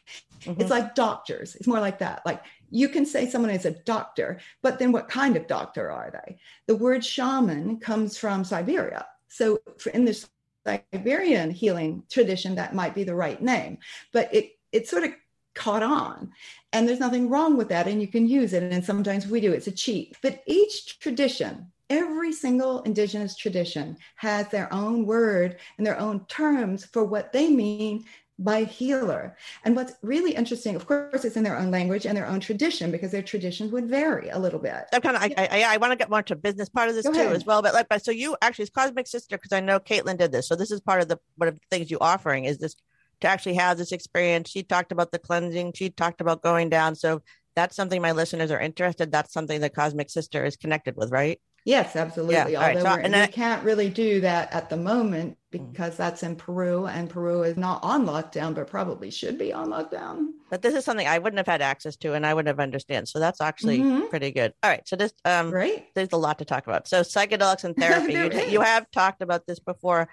[0.41, 0.61] Mm-hmm.
[0.61, 1.55] It's like doctors.
[1.55, 2.23] It's more like that.
[2.27, 6.11] Like you can say someone is a doctor, but then what kind of doctor are
[6.11, 6.39] they?
[6.67, 9.07] The word shaman comes from Siberia.
[9.29, 9.61] So
[9.95, 10.29] in this
[10.67, 13.79] Siberian healing tradition, that might be the right name,
[14.13, 15.13] but it it sort of
[15.59, 16.31] caught on.
[16.73, 17.89] And there's nothing wrong with that.
[17.89, 18.63] And you can use it.
[18.63, 20.17] And sometimes we do, it's a cheat.
[20.23, 26.85] But each tradition, every single indigenous tradition has their own word and their own terms
[26.85, 28.05] for what they mean
[28.41, 29.37] by healer.
[29.65, 32.93] And what's really interesting, of course, it's in their own language and their own tradition
[32.93, 34.85] because their traditions would vary a little bit.
[34.93, 37.05] I'm kind of, I, I, I want to get more to business part of this
[37.05, 37.35] Go too ahead.
[37.35, 37.63] as well.
[37.63, 40.47] But like, so you actually, it's Cosmic Sister because I know Caitlin did this.
[40.47, 42.77] So this is part of the one of the things you offering is this
[43.21, 44.51] to actually have this experience.
[44.51, 45.73] She talked about the cleansing.
[45.75, 46.95] She talked about going down.
[46.95, 47.23] So
[47.55, 49.11] that's something my listeners are interested.
[49.11, 51.41] That's something the Cosmic Sister is connected with, right?
[51.65, 52.35] Yes, absolutely.
[52.35, 52.45] Yeah.
[52.45, 53.01] Although right.
[53.01, 55.71] so, and we can't really do that at the moment mm.
[55.71, 59.69] because that's in Peru, and Peru is not on lockdown, but probably should be on
[59.69, 60.29] lockdown.
[60.51, 63.09] But this is something I wouldn't have had access to, and I wouldn't have understand.
[63.09, 64.07] So that's actually mm-hmm.
[64.07, 64.55] pretty good.
[64.63, 65.85] All right, so this um, right.
[65.95, 66.89] There's a lot to talk about.
[66.89, 68.15] So psychedelics and therapy.
[68.15, 70.09] you, you have talked about this before.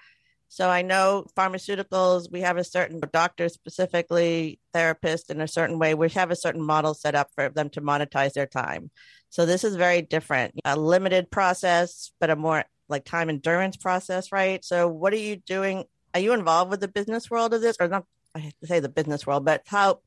[0.47, 5.93] So I know pharmaceuticals, we have a certain doctor specifically, therapist in a certain way.
[5.93, 8.91] We have a certain model set up for them to monetize their time.
[9.29, 14.31] So this is very different, a limited process, but a more like time endurance process,
[14.31, 14.63] right?
[14.63, 15.85] So what are you doing?
[16.13, 18.05] Are you involved with the business world of this, or not?
[18.33, 19.99] I have to say the business world, but how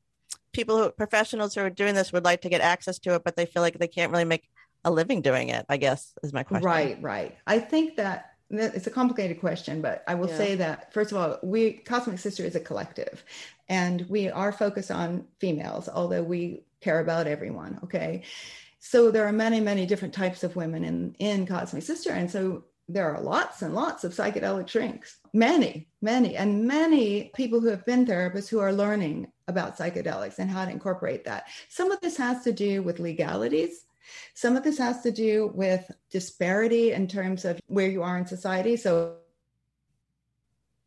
[0.53, 3.35] people who professionals who are doing this would like to get access to it, but
[3.35, 4.47] they feel like they can't really make
[4.83, 5.65] a living doing it.
[5.69, 6.65] I guess is my question.
[6.65, 7.37] Right, right.
[7.45, 10.37] I think that it's a complicated question, but I will yeah.
[10.37, 13.23] say that first of all, we Cosmic Sister is a collective,
[13.67, 17.79] and we are focused on females, although we care about everyone.
[17.83, 18.23] Okay,
[18.79, 22.11] so there are many, many different types of women in, in Cosmic Sister.
[22.11, 27.59] And so there are lots and lots of psychedelic drinks, many, many, and many people
[27.59, 31.47] who have been therapists who are learning about psychedelics and how to incorporate that.
[31.67, 33.85] Some of this has to do with legalities.
[34.33, 38.25] Some of this has to do with disparity in terms of where you are in
[38.25, 38.75] society.
[38.75, 39.15] So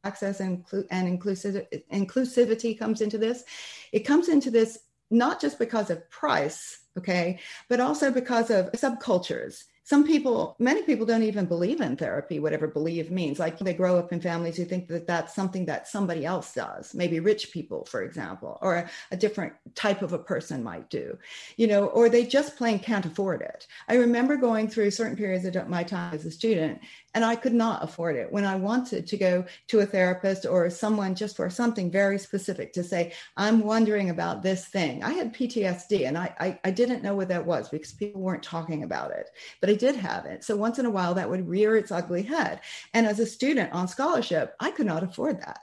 [0.05, 3.45] access and, and inclusive, inclusivity comes into this.
[3.93, 4.79] It comes into this
[5.11, 11.07] not just because of price, okay, but also because of subcultures some people many people
[11.07, 13.39] don't even believe in therapy whatever believe means.
[13.39, 16.95] Like they grow up in families who think that that's something that somebody else does
[16.95, 21.17] maybe rich people for example or a, different type of a person might do
[21.57, 23.67] you know or they just plain can't afford it.
[23.89, 26.81] I remember going through certain periods of my time as a student
[27.15, 28.33] and I could not afford it.
[28.33, 32.73] When I wanted to go to a therapist or someone just for something very specific
[32.73, 35.03] to say, I'm wondering about this thing.
[35.03, 38.43] I had PTSD and I, I, I, didn't know what that was because people weren't
[38.43, 39.29] talking about it,
[39.61, 40.45] but I did have it.
[40.45, 42.61] So once in a while that would rear its ugly head.
[42.93, 45.61] And as a student on scholarship, I could not afford that.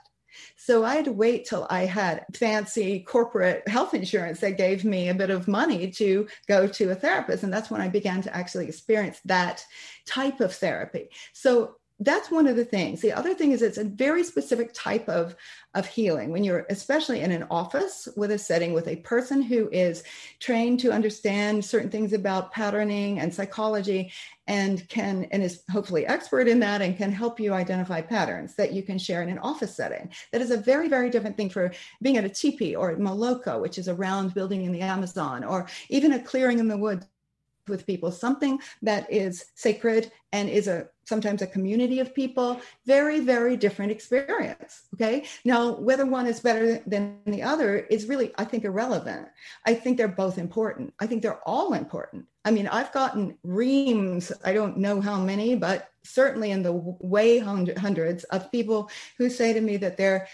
[0.56, 5.08] So I had to wait till I had fancy corporate health insurance that gave me
[5.08, 7.44] a bit of money to go to a therapist.
[7.44, 9.64] And that's when I began to actually experience that
[10.06, 11.10] type of therapy.
[11.32, 13.02] So that's one of the things.
[13.02, 15.36] The other thing is it's a very specific type of,
[15.74, 19.68] of healing when you're especially in an office with a setting with a person who
[19.70, 20.02] is
[20.38, 24.10] trained to understand certain things about patterning and psychology
[24.46, 28.72] and can and is hopefully expert in that and can help you identify patterns that
[28.72, 30.10] you can share in an office setting.
[30.32, 33.60] That is a very, very different thing for being at a teepee or at Maloca,
[33.60, 37.06] which is a round building in the Amazon, or even a clearing in the woods
[37.68, 43.18] with people, something that is sacred and is a sometimes a community of people, very,
[43.18, 44.82] very different experience.
[44.94, 45.24] Okay.
[45.44, 49.26] Now, whether one is better than the other is really, I think, irrelevant.
[49.66, 50.94] I think they're both important.
[51.00, 52.26] I think they're all important.
[52.44, 57.38] I mean, I've gotten reams, I don't know how many, but certainly in the way
[57.40, 60.28] hundreds of people who say to me that they're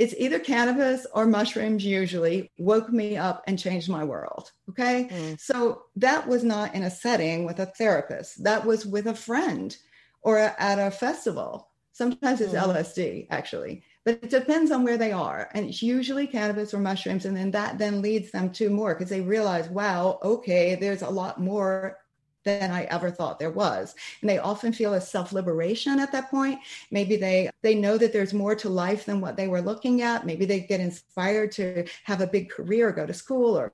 [0.00, 5.38] it's either cannabis or mushrooms usually woke me up and changed my world okay mm.
[5.38, 9.76] so that was not in a setting with a therapist that was with a friend
[10.22, 12.62] or at a festival sometimes it's mm.
[12.62, 17.26] lsd actually but it depends on where they are and it's usually cannabis or mushrooms
[17.26, 21.10] and then that then leads them to more because they realize wow okay there's a
[21.10, 21.98] lot more
[22.44, 23.94] than I ever thought there was.
[24.20, 26.60] And they often feel a self-liberation at that point.
[26.90, 30.26] Maybe they they know that there's more to life than what they were looking at.
[30.26, 33.72] Maybe they get inspired to have a big career, go to school or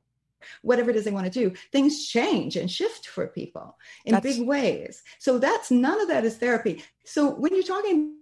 [0.63, 4.23] whatever it is they want to do things change and shift for people in that's...
[4.23, 8.15] big ways so that's none of that is therapy so when you're talking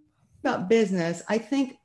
[0.42, 1.76] about business i think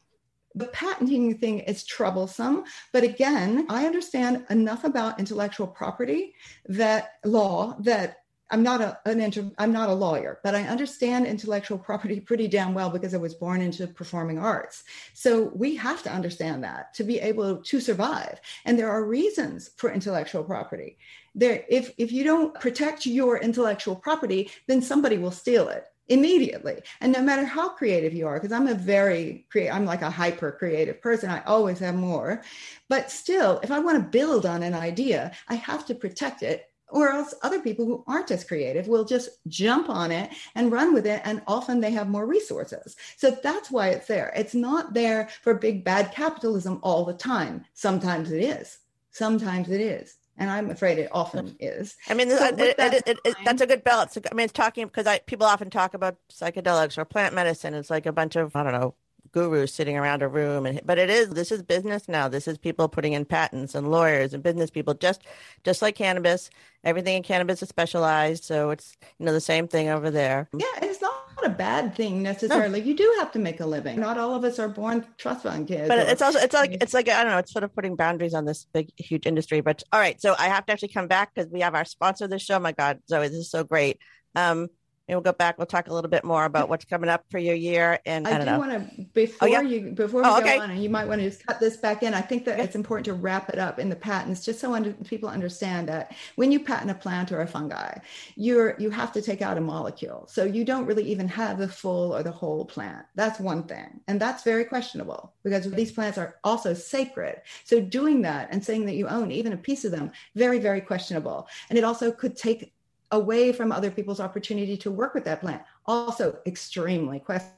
[0.56, 6.34] the patenting thing is troublesome but again i understand enough about intellectual property
[6.68, 8.19] that law that
[8.52, 12.48] I'm not a an inter, I'm not a lawyer, but I understand intellectual property pretty
[12.48, 14.84] damn well because I was born into performing arts.
[15.14, 18.40] So we have to understand that to be able to survive.
[18.66, 20.98] And there are reasons for intellectual property.
[21.36, 26.82] There, if if you don't protect your intellectual property, then somebody will steal it immediately.
[27.02, 30.10] And no matter how creative you are, because I'm a very creative, I'm like a
[30.10, 31.30] hyper creative person.
[31.30, 32.42] I always have more.
[32.90, 36.66] But still, if I want to build on an idea, I have to protect it
[36.92, 40.94] or else other people who aren't as creative will just jump on it and run
[40.94, 44.94] with it and often they have more resources so that's why it's there it's not
[44.94, 48.80] there for big bad capitalism all the time sometimes it is
[49.12, 51.98] sometimes it is and I'm afraid it often is.
[52.08, 54.18] I mean, so it, it, it, that's a good balance.
[54.18, 57.74] I mean, it's talking because I people often talk about psychedelics or plant medicine.
[57.74, 58.96] It's like a bunch of I don't know
[59.32, 62.28] gurus sitting around a room and but it is this is business now.
[62.28, 65.24] This is people putting in patents and lawyers and business people just
[65.64, 66.50] just like cannabis.
[66.84, 70.50] Everything in cannabis is specialized so it's you know the same thing over there.
[70.54, 71.14] Yeah it's not
[71.44, 72.82] a bad thing necessarily.
[72.82, 72.86] No.
[72.86, 74.00] you do have to make a living.
[74.00, 76.78] Not all of us are born trust fund kids but or, it's also it's like
[76.82, 79.62] it's like i don't know it's sort of putting boundaries on this big huge industry
[79.62, 82.26] but all right so i have to actually come back because we have our sponsor
[82.26, 82.60] of the show.
[82.60, 84.00] My god zoe this is so great.
[84.36, 84.68] Um
[85.10, 85.58] and we'll go back.
[85.58, 88.00] We'll talk a little bit more about what's coming up for your year.
[88.06, 89.62] And I, I do want to oh, before oh, yeah?
[89.62, 92.04] you before we oh, go on, and you might want to just cut this back
[92.04, 92.14] in.
[92.14, 94.94] I think that it's important to wrap it up in the patents, just so under,
[94.94, 97.98] people understand that when you patent a plant or a fungi,
[98.36, 101.68] you're you have to take out a molecule, so you don't really even have the
[101.68, 103.06] full or the whole plant.
[103.16, 107.42] That's one thing, and that's very questionable because these plants are also sacred.
[107.64, 110.82] So doing that and saying that you own even a piece of them, very very
[110.82, 112.74] questionable, and it also could take
[113.12, 115.62] away from other people's opportunity to work with that plant.
[115.86, 117.56] Also, extremely questionable.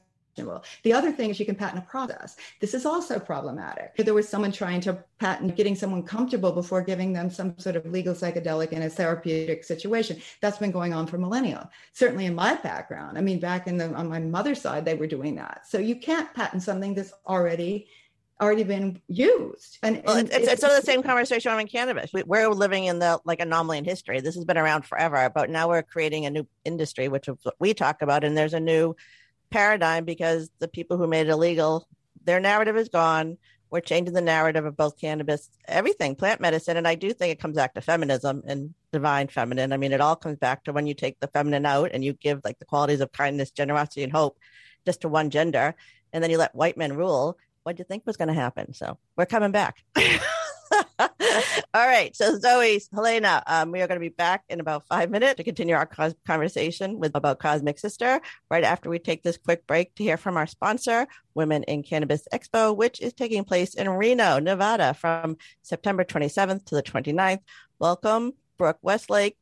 [0.82, 2.36] The other thing is you can patent a process.
[2.58, 3.92] This is also problematic.
[3.96, 7.76] If there was someone trying to patent getting someone comfortable before giving them some sort
[7.76, 10.22] of legal psychedelic in a therapeutic situation.
[10.40, 11.68] That's been going on for millennia.
[11.92, 13.18] Certainly in my background.
[13.18, 15.66] I mean, back in the on my mother's side, they were doing that.
[15.66, 17.88] So you can't patent something that's already
[18.42, 19.78] already been used.
[19.82, 22.10] And, well, and it's, it's, it's, sort of the same conversation on cannabis.
[22.12, 24.20] We, are living in the like anomaly in history.
[24.20, 27.54] This has been around forever, but now we're creating a new industry, which is what
[27.58, 28.96] we talk about, and there's a new
[29.50, 31.86] paradigm because the people who made it illegal,
[32.24, 33.38] their narrative is gone.
[33.70, 36.76] we're changing the narrative of both cannabis, everything, plant medicine.
[36.76, 39.72] And I do think it comes back to feminism and divine feminine.
[39.72, 42.12] I mean, it all comes back to when you take the feminine out and you
[42.12, 44.38] give like the qualities of kindness, generosity, and hope
[44.84, 45.74] just to one gender,
[46.12, 47.38] and then you let white men rule.
[47.64, 48.74] What do you think was going to happen?
[48.74, 49.76] So we're coming back.
[51.74, 52.14] All right.
[52.14, 55.44] So Zoe, Helene, um, we are going to be back in about five minutes to
[55.44, 58.20] continue our cos- conversation with about Cosmic Sister.
[58.50, 62.26] Right after we take this quick break to hear from our sponsor, Women in Cannabis
[62.32, 67.40] Expo, which is taking place in Reno, Nevada, from September 27th to the 29th.
[67.78, 69.36] Welcome, Brooke Westlake,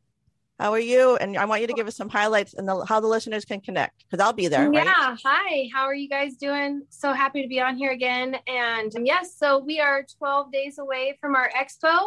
[0.61, 1.16] how are you?
[1.16, 3.61] And I want you to give us some highlights and the, how the listeners can
[3.61, 4.70] connect because I'll be there.
[4.72, 4.84] Yeah.
[4.84, 5.18] Right?
[5.24, 5.68] Hi.
[5.72, 6.82] How are you guys doing?
[6.90, 8.36] So happy to be on here again.
[8.46, 11.98] And um, yes, so we are 12 days away from our expo.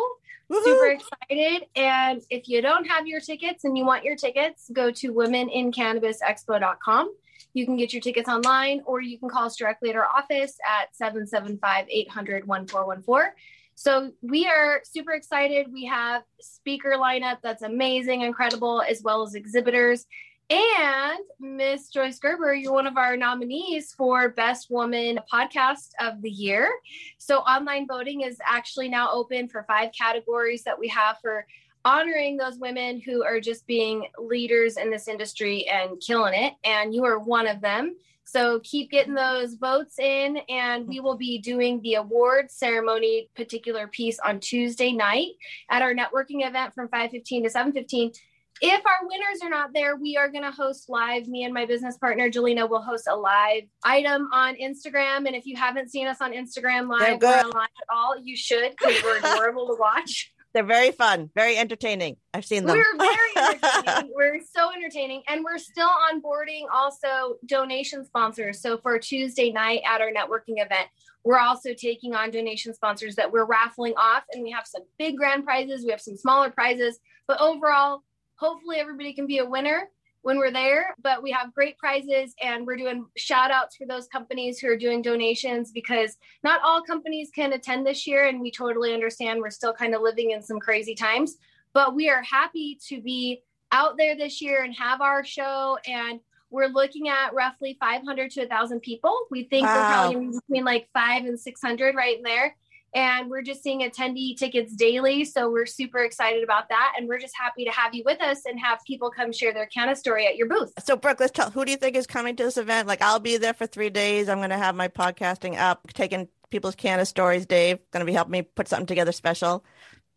[0.49, 0.63] Woo-hoo.
[0.63, 1.67] Super excited.
[1.75, 7.15] And if you don't have your tickets and you want your tickets, go to womenincannabisexpo.com.
[7.55, 10.57] You can get your tickets online or you can call us directly at our office
[10.63, 13.33] at 775 800 1414.
[13.75, 15.71] So we are super excited.
[15.71, 20.05] We have speaker lineup that's amazing, incredible, as well as exhibitors.
[20.49, 26.29] And Miss Joyce Gerber, you're one of our nominees for Best Woman Podcast of the
[26.29, 26.69] Year.
[27.17, 31.47] So online voting is actually now open for five categories that we have for
[31.85, 36.53] honoring those women who are just being leaders in this industry and killing it.
[36.63, 37.95] And you are one of them.
[38.25, 43.87] So keep getting those votes in, and we will be doing the award ceremony particular
[43.87, 45.31] piece on Tuesday night
[45.69, 48.13] at our networking event from 5:15 to 7:15.
[48.61, 51.27] If our winners are not there, we are going to host live.
[51.27, 55.25] Me and my business partner Jelena will host a live item on Instagram.
[55.27, 58.71] And if you haven't seen us on Instagram live or online at all, you should
[58.71, 60.32] because we're adorable to watch.
[60.53, 62.17] They're very fun, very entertaining.
[62.33, 62.77] I've seen them.
[62.77, 64.11] We're very entertaining.
[64.13, 65.23] we're so entertaining.
[65.27, 68.61] And we're still onboarding also donation sponsors.
[68.61, 70.87] So for Tuesday night at our networking event,
[71.23, 74.23] we're also taking on donation sponsors that we're raffling off.
[74.31, 76.99] And we have some big grand prizes, we have some smaller prizes.
[77.27, 78.03] But overall,
[78.35, 79.89] hopefully everybody can be a winner
[80.23, 80.95] when we're there.
[81.01, 84.77] But we have great prizes and we're doing shout outs for those companies who are
[84.77, 88.25] doing donations because not all companies can attend this year.
[88.27, 91.37] And we totally understand we're still kind of living in some crazy times
[91.73, 96.19] but we are happy to be out there this year and have our show and
[96.51, 101.25] we're looking at roughly 500 to 1000 people we think we're probably between like 5
[101.25, 102.55] and 600 right in there
[102.95, 107.19] and we're just seeing attendee tickets daily so we're super excited about that and we're
[107.19, 110.27] just happy to have you with us and have people come share their canna story
[110.27, 112.57] at your booth So, Brooke, let's tell who do you think is coming to this
[112.57, 112.87] event?
[112.87, 114.29] Like, I'll be there for three days.
[114.29, 117.45] I'm going to have my podcasting up, taking people's Canna stories.
[117.45, 119.63] Dave going to be helping me put something together special.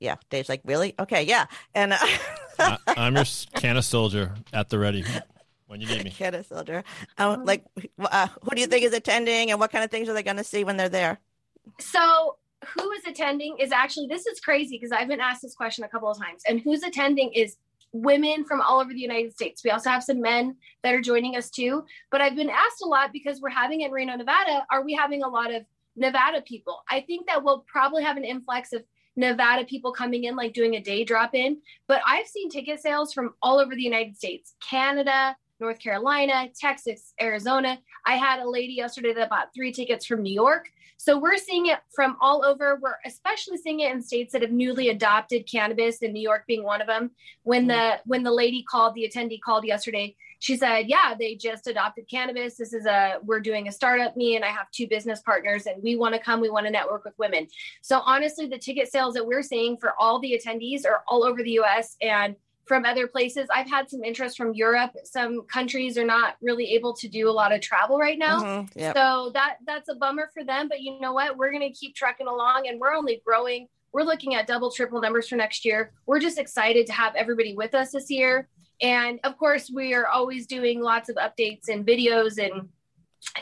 [0.01, 0.95] Yeah, Dave's like, really?
[0.99, 1.47] Okay, yeah.
[1.75, 1.99] And uh,
[2.59, 3.25] I, I'm your
[3.55, 5.05] Canna soldier at the ready
[5.67, 6.11] when you need me.
[6.11, 6.85] Canna soldier.
[7.17, 7.65] Uh, like,
[7.99, 10.37] uh, who do you think is attending, and what kind of things are they going
[10.37, 11.19] to see when they're there?
[11.81, 12.37] So,
[12.75, 15.89] who is attending is actually this is crazy because I've been asked this question a
[15.89, 16.43] couple of times.
[16.47, 17.57] And who's attending is
[17.93, 19.63] women from all over the United States.
[19.65, 21.85] We also have some men that are joining us too.
[22.11, 24.67] But I've been asked a lot because we're having in Reno, Nevada.
[24.71, 25.65] Are we having a lot of
[25.97, 26.83] Nevada people?
[26.91, 28.83] I think that we'll probably have an influx of
[29.17, 31.59] Nevada people coming in, like doing a day drop in.
[31.89, 37.15] But I've seen ticket sales from all over the United States, Canada, North Carolina, Texas,
[37.21, 37.79] Arizona.
[38.05, 40.69] I had a lady yesterday that bought three tickets from New York.
[40.99, 42.79] So we're seeing it from all over.
[42.83, 46.63] We're especially seeing it in states that have newly adopted cannabis, and New York being
[46.63, 47.11] one of them.
[47.43, 47.69] When mm-hmm.
[47.69, 52.09] the when the lady called, the attendee called yesterday, she said, "Yeah, they just adopted
[52.09, 52.57] cannabis.
[52.57, 54.17] This is a we're doing a startup.
[54.17, 56.41] Me and I have two business partners, and we want to come.
[56.41, 57.49] We want to network with women."
[57.83, 61.43] So honestly, the ticket sales that we're seeing for all the attendees are all over
[61.43, 61.97] the U.S.
[62.01, 62.37] and
[62.67, 63.47] from other places.
[63.55, 64.93] I've had some interest from Europe.
[65.05, 68.41] Some countries are not really able to do a lot of travel right now.
[68.43, 68.97] Mhm, yep.
[68.97, 70.69] So that that's a bummer for them.
[70.69, 71.37] But you know what?
[71.37, 73.69] We're gonna keep trucking along and we're only growing.
[73.93, 75.93] We're looking at double, triple numbers for next year.
[76.07, 78.49] We're just excited to have everybody with us this year.
[78.83, 82.69] And of course, we are always doing lots of updates and videos and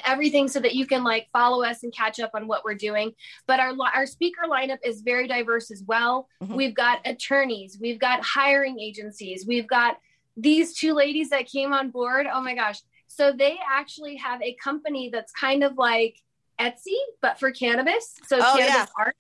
[0.07, 3.13] everything so that you can like follow us and catch up on what we're doing.
[3.47, 6.29] But our our speaker lineup is very diverse as well.
[6.43, 6.57] Mhm.
[6.57, 9.99] We've got attorneys, we've got hiring agencies, we've got
[10.37, 12.27] these two ladies that came on board.
[12.33, 12.81] Oh my gosh.
[13.07, 16.17] So they actually have a company that's kind of like
[16.61, 18.15] Etsy, but for cannabis.
[18.27, 18.87] So Oh, cannabis yeah.
[18.99, 19.17] art.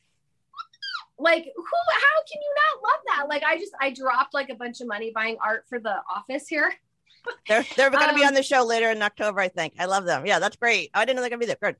[1.17, 3.29] Like who how can you not love that?
[3.29, 6.49] Like I just I dropped like a bunch of money buying art for the office
[6.49, 6.73] here.
[7.49, 9.75] They're they're going to be Um, on the show later in October, I think.
[9.79, 10.27] I love them.
[10.27, 10.91] Yeah, that's great.
[10.95, 11.59] I didn't know they're going to be there.
[11.73, 11.77] Good.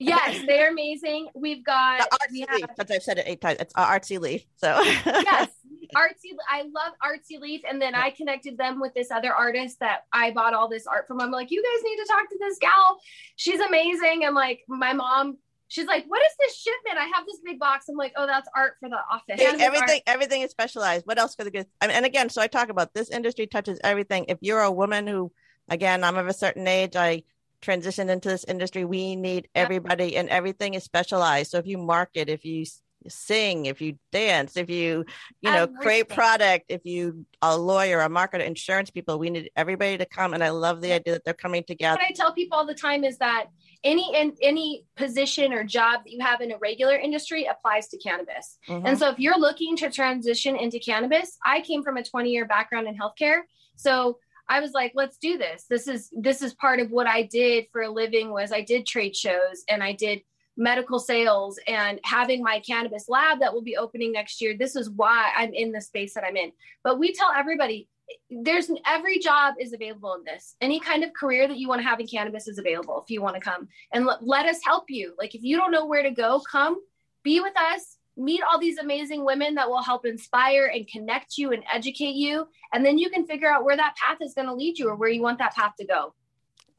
[0.00, 1.28] Yes, they're amazing.
[1.34, 2.70] We've got The we artsy have- leaf.
[2.76, 4.44] Since I've said it eight times, it's uh, artsy leaf.
[4.56, 5.48] So yes
[5.96, 10.00] artsy i love artsy leaf and then i connected them with this other artist that
[10.12, 12.58] i bought all this art from i'm like you guys need to talk to this
[12.58, 12.98] gal
[13.36, 15.38] she's amazing and like my mom
[15.68, 16.98] She's like, "What is this shipment?
[16.98, 20.00] I have this big box." I'm like, "Oh, that's art for the office." Hey, everything
[20.00, 20.02] art.
[20.06, 21.06] everything is specialized.
[21.06, 21.68] What else could it get?
[21.80, 24.24] I mean, and again, so I talk about this industry touches everything.
[24.28, 25.30] If you're a woman who,
[25.68, 27.22] again, I'm of a certain age, I
[27.60, 28.84] transitioned into this industry.
[28.84, 31.50] We need everybody, and everything is specialized.
[31.50, 32.64] So if you market, if you
[33.06, 35.04] sing, if you dance, if you,
[35.40, 39.98] you know, create product, if you a lawyer, a marketer, insurance people, we need everybody
[39.98, 40.34] to come.
[40.34, 41.98] And I love the idea that they're coming together.
[42.00, 43.46] what I tell people all the time is that
[43.84, 47.98] any in, any position or job that you have in a regular industry applies to
[47.98, 48.58] cannabis.
[48.68, 48.82] Mhm.
[48.84, 52.44] And so if you're looking to transition into cannabis, I came from a 20 year
[52.44, 53.42] background in healthcare.
[53.76, 54.18] So
[54.48, 55.66] I was like, let's do this.
[55.68, 58.86] This is this is part of what I did for a living was I did
[58.86, 60.22] trade shows and I did
[60.58, 64.56] medical sales and having my cannabis lab that will be opening next year.
[64.58, 66.52] This is why I'm in the space that I'm in.
[66.82, 67.88] But we tell everybody
[68.30, 70.56] there's every job is available in this.
[70.60, 73.22] Any kind of career that you want to have in cannabis is available if you
[73.22, 75.14] want to come and let, let us help you.
[75.18, 76.78] Like if you don't know where to go, come
[77.22, 81.52] be with us, meet all these amazing women that will help inspire and connect you
[81.52, 82.48] and educate you.
[82.72, 84.96] And then you can figure out where that path is going to lead you or
[84.96, 86.14] where you want that path to go.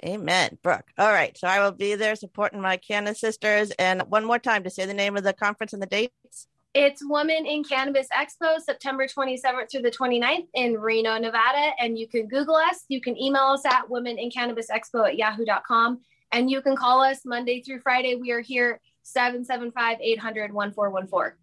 [0.06, 0.86] Amen, Brooke.
[0.98, 1.38] All right.
[1.38, 3.72] So I will be there supporting my Canna sisters.
[3.72, 6.48] And one more time to say the name of the conference and the dates.
[6.76, 11.72] It's Women in Cannabis Expo, September 27th through the 29th in Reno, Nevada.
[11.80, 12.86] And you can Google us.
[12.88, 16.00] You can email us at women in cannabis expo at yahoo.com.
[16.32, 18.16] And you can call us Monday through Friday.
[18.16, 21.38] We are here 775 800 1414.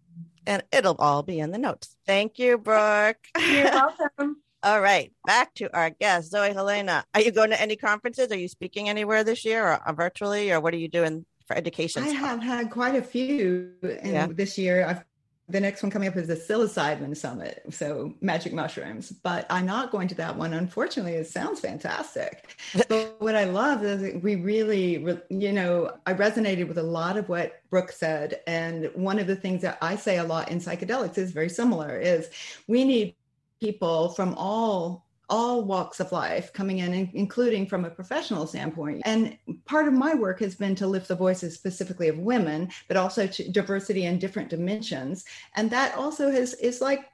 [0.47, 1.97] And it'll all be in the notes.
[2.05, 3.17] Thank you, Brooke.
[3.37, 4.37] You're welcome.
[4.67, 5.13] all right.
[5.25, 6.89] Back to our guest, Zoe Helene.
[6.89, 8.33] Are you going to any conferences?
[8.33, 10.51] Are you speaking anywhere this year or uh, virtually?
[10.51, 12.03] Or what are you doing for education?
[12.03, 14.27] I have had quite a few in Yeah.
[14.29, 14.85] this year.
[14.85, 15.05] I've
[15.49, 19.11] the next one coming up is the psilocybin summit, so magic mushrooms.
[19.11, 20.51] But I'm not going to that one.
[20.51, 22.53] Unfortunately, it sounds fantastic.
[22.89, 24.95] but what I love is we really,
[25.29, 29.37] you know, I resonated with a lot of what Brooke said, and one of the
[29.37, 32.29] things that I say a lot in psychedelics is very similar: is
[32.67, 33.15] we need
[33.59, 39.01] people from all all walks of life coming in, in- including from a professional standpoint.
[39.03, 42.95] And part of my work has been to lift the voices specifically of women, but
[42.95, 45.25] also to diversity in different dimensions.
[45.55, 47.09] And that also has is like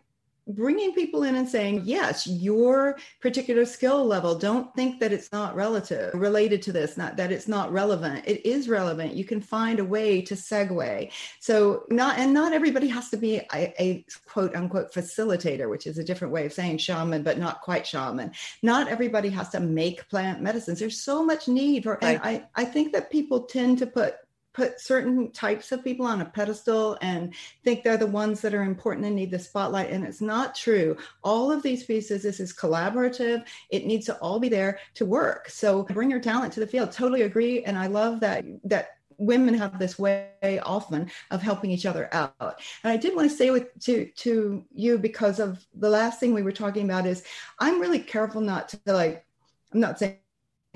[0.48, 5.56] bringing people in and saying, yes, your particular skill level, don't think that it's not
[5.56, 8.24] relative, related to this, not that it's not relevant.
[8.26, 9.14] It is relevant.
[9.14, 11.12] You can find a way to segue.
[11.40, 15.98] So not, and not everybody has to be a, a quote unquote facilitator, which is
[15.98, 18.32] a different way of saying shaman, but not quite shaman.
[18.62, 20.80] Not everybody has to make plant medicines.
[20.80, 24.16] There's so much need for, and I, I think that people tend to put
[24.54, 27.34] put certain types of people on a pedestal and
[27.64, 30.96] think they're the ones that are important and need the spotlight and it's not true.
[31.24, 33.46] All of these pieces this is collaborative.
[33.70, 35.50] It needs to all be there to work.
[35.50, 36.92] So bring your talent to the field.
[36.92, 41.86] Totally agree and i love that that women have this way often of helping each
[41.86, 42.62] other out.
[42.84, 46.34] And i did want to say with to to you because of the last thing
[46.34, 47.24] we were talking about is
[47.60, 49.26] i'm really careful not to like
[49.74, 50.18] i'm not saying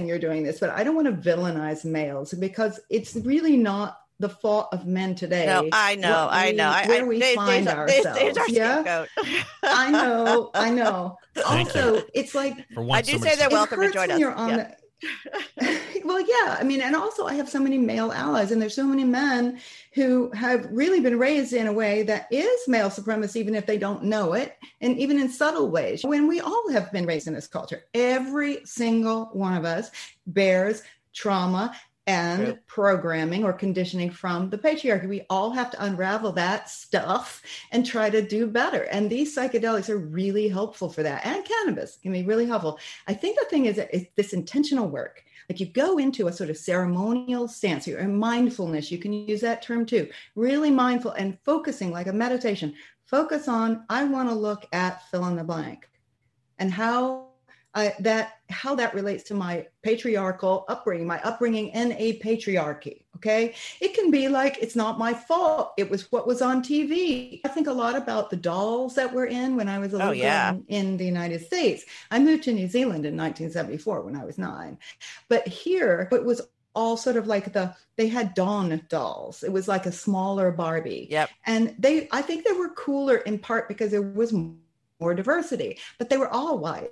[0.06, 4.30] you're doing this, but I don't want to villainize males because it's really not the
[4.30, 5.45] fault of men today.
[5.45, 6.70] No, I know, what I know.
[6.70, 8.20] I, where I, we Dave- find Dave's our- Dave- ourselves.
[8.20, 9.06] Dave's our yeah.
[9.64, 11.18] I know, I know.
[11.36, 11.82] Thank you.
[11.82, 14.20] also, it's like For once, I do say they're welcome to join us.
[14.20, 14.58] you're on Yeah.
[14.58, 14.77] the-
[16.04, 16.58] well, yeah.
[16.60, 19.60] I mean, and also I have so many male allies, and there's so many men
[19.93, 23.78] who have really been raised in a way that is male supremacy, even if they
[23.78, 26.04] don't know it, and even in subtle ways.
[26.04, 29.91] When we all have been raised in this culture, every single one of us
[30.26, 30.82] bears
[31.14, 31.76] trauma
[32.08, 32.58] and True.
[32.68, 35.08] programming or conditioning from the patriarchy.
[35.08, 38.84] We all have to unravel that stuff and try to do better.
[38.84, 41.26] And these psychedelics are really helpful for that.
[41.26, 42.80] And cannabis can be really helpful.
[43.08, 45.24] I think the thing is it's this intentional work.
[45.49, 49.41] Like you go into a sort of ceremonial stance, you're in mindfulness, you can use
[49.41, 50.10] that term too.
[50.36, 52.74] Really mindful and focusing like a meditation.
[53.05, 55.89] Focus on, I want to look at fill in the blank
[56.60, 57.27] and how
[57.78, 63.04] I, that how that relates to my patriarchal upbringing, my upbringing in a patriarchy.
[63.18, 65.74] Okay, it can be like it's not my fault.
[65.78, 67.40] It was what was on TV.
[67.46, 70.00] I think a lot about the dolls that were in when I was a Oh,
[70.10, 70.52] little yeah.
[70.54, 71.86] girl in, in the United States.
[72.12, 74.78] I moved to New Zealand in 1974 when I was nine,
[75.30, 76.42] but here it was
[76.74, 79.44] all sort of like the they had Dawn dolls.
[79.44, 81.30] It was like a smaller Barbie Yep.
[81.46, 86.10] and they i think they were cooler in part because there was more diversity but
[86.10, 86.92] they were all white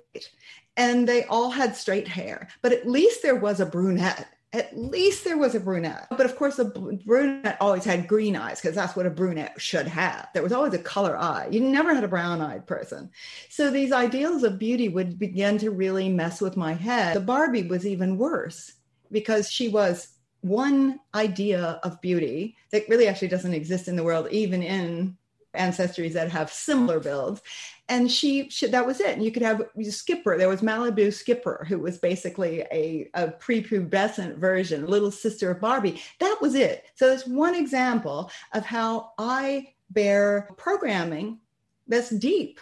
[0.76, 4.28] and they all had straight hair but at least there was a brunette.
[4.52, 6.06] At least there was a brunette.
[6.10, 9.86] But of course br- brunette always had green eyes because that's what a brunette should
[9.86, 10.28] have.
[10.32, 11.48] There was always a color eye.
[11.50, 13.10] You never had a brown eyed person.
[13.50, 17.16] So these ideals of beauty would begin to really mess with my head.
[17.16, 18.72] The barbie was even worse
[19.10, 20.08] because she was
[20.40, 25.16] one idea of beauty that really actually doesn't exist in the world, even in
[25.54, 27.42] ancestries that have similar builds.
[27.88, 29.10] And she, she that was it.
[29.14, 30.36] And you could have Skipper.
[30.36, 36.02] There was Malibu Skipper, who was basically a, a prepubescent version, little sister of Barbie.
[36.20, 36.84] That was it.
[36.96, 41.38] So it's one example of how I bear programming
[41.86, 42.58] that's deep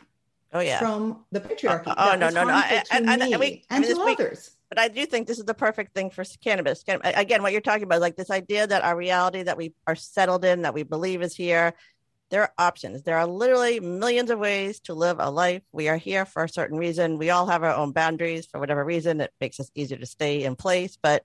[0.52, 0.78] Oh yeah.
[0.78, 1.86] from the patriarchy.
[1.88, 2.52] Uh, oh, no, no, no.
[2.52, 4.50] harmful I- I- I- mean- I and to week- others.
[4.68, 6.84] but I do think this is the perfect thing for cannabis.
[6.86, 10.44] Again, what you're talking about, like this idea that our reality that we are settled
[10.44, 11.74] in, that we believe is here,
[12.34, 13.04] there are options.
[13.04, 15.62] There are literally millions of ways to live a life.
[15.70, 17.16] We are here for a certain reason.
[17.16, 19.20] We all have our own boundaries for whatever reason.
[19.20, 20.98] It makes us easier to stay in place.
[21.00, 21.22] But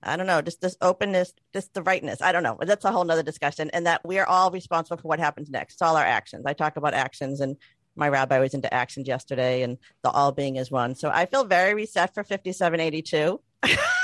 [0.00, 2.22] I don't know, just this openness, just the rightness.
[2.22, 2.56] I don't know.
[2.60, 3.68] That's a whole nother discussion.
[3.72, 5.74] And that we are all responsible for what happens next.
[5.74, 6.44] It's all our actions.
[6.46, 7.56] I talk about actions and
[7.96, 10.94] my rabbi was into actions yesterday and the all being is one.
[10.94, 13.40] So I feel very reset for 5782.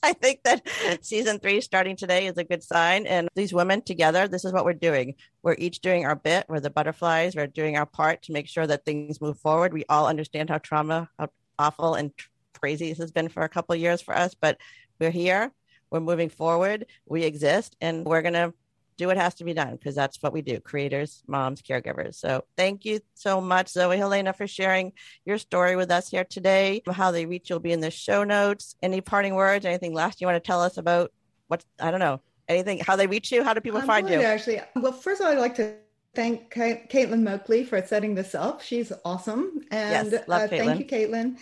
[0.02, 0.66] I think that
[1.02, 3.06] season three starting today is a good sign.
[3.06, 5.14] And these women together, this is what we're doing.
[5.42, 6.46] We're each doing our bit.
[6.48, 7.36] We're the butterflies.
[7.36, 9.72] We're doing our part to make sure that things move forward.
[9.72, 11.28] We all understand how trauma, how
[11.58, 12.12] awful and
[12.58, 14.58] crazy this has been for a couple years for us, but
[14.98, 15.52] we're here.
[15.90, 16.86] We're moving forward.
[17.06, 18.54] We exist and we're going to
[19.00, 22.16] do what has to be done because that's what we do creators, moms, caregivers.
[22.16, 24.92] So thank you so much, Zoe Helene, for sharing
[25.24, 26.82] your story with us here today.
[26.86, 28.76] How they reach you will be in the show notes.
[28.82, 31.10] Any parting words, anything last you want to tell us about
[31.48, 33.42] what, I don't know, anything, how they reach you?
[33.42, 34.20] How do people I'm find you?
[34.20, 35.76] Actually, well, first of all, I'd like to
[36.14, 38.60] thank Ca- Caitlin Moakley for setting this up.
[38.60, 40.58] She's awesome, and Yes, love uh, Caitlin.
[40.58, 41.38] thank you, Caitlin.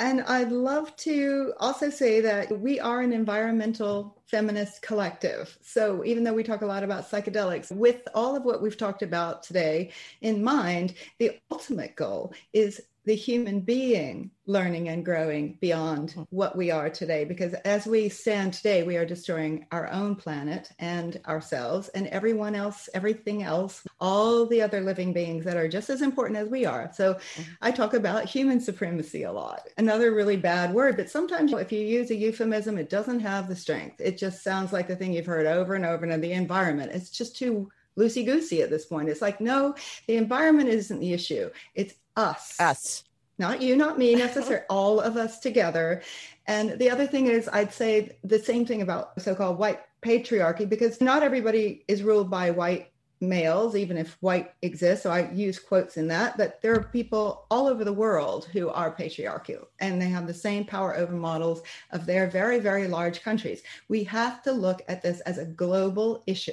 [0.00, 5.58] And I'd love to also say that we are an environmental feminist collective.
[5.60, 9.02] So even though we talk a lot about psychedelics, with all of what we've talked
[9.02, 9.90] about today
[10.22, 12.80] in mind, the ultimate goal is
[13.10, 16.24] the human being learning and growing beyond mm.
[16.30, 17.24] what we are today.
[17.24, 22.54] Because as we stand today, we are destroying our own planet and ourselves and everyone
[22.54, 26.64] else, everything else, all the other living beings that are just as important as we
[26.66, 26.88] are.
[26.94, 27.44] So mm.
[27.60, 29.66] I talk about human supremacy a lot.
[29.76, 33.56] Another really bad word, but sometimes if you use a euphemism, it doesn't have the
[33.56, 34.00] strength.
[34.00, 36.92] It just sounds like the thing you've heard over and over and the environment.
[36.92, 39.08] It's just too loosey goosey at this point.
[39.08, 39.74] It's like, no,
[40.06, 41.50] the environment isn't the issue.
[41.74, 42.58] It's us.
[42.60, 43.04] Us.
[43.38, 46.02] Not you, not me necessarily, all of us together.
[46.46, 50.68] And the other thing is, I'd say the same thing about so called white patriarchy,
[50.68, 52.90] because not everybody is ruled by white
[53.20, 55.02] males, even if white exists.
[55.02, 58.70] So I use quotes in that, but there are people all over the world who
[58.70, 63.22] are patriarchal and they have the same power over models of their very, very large
[63.22, 63.62] countries.
[63.88, 66.52] We have to look at this as a global issue.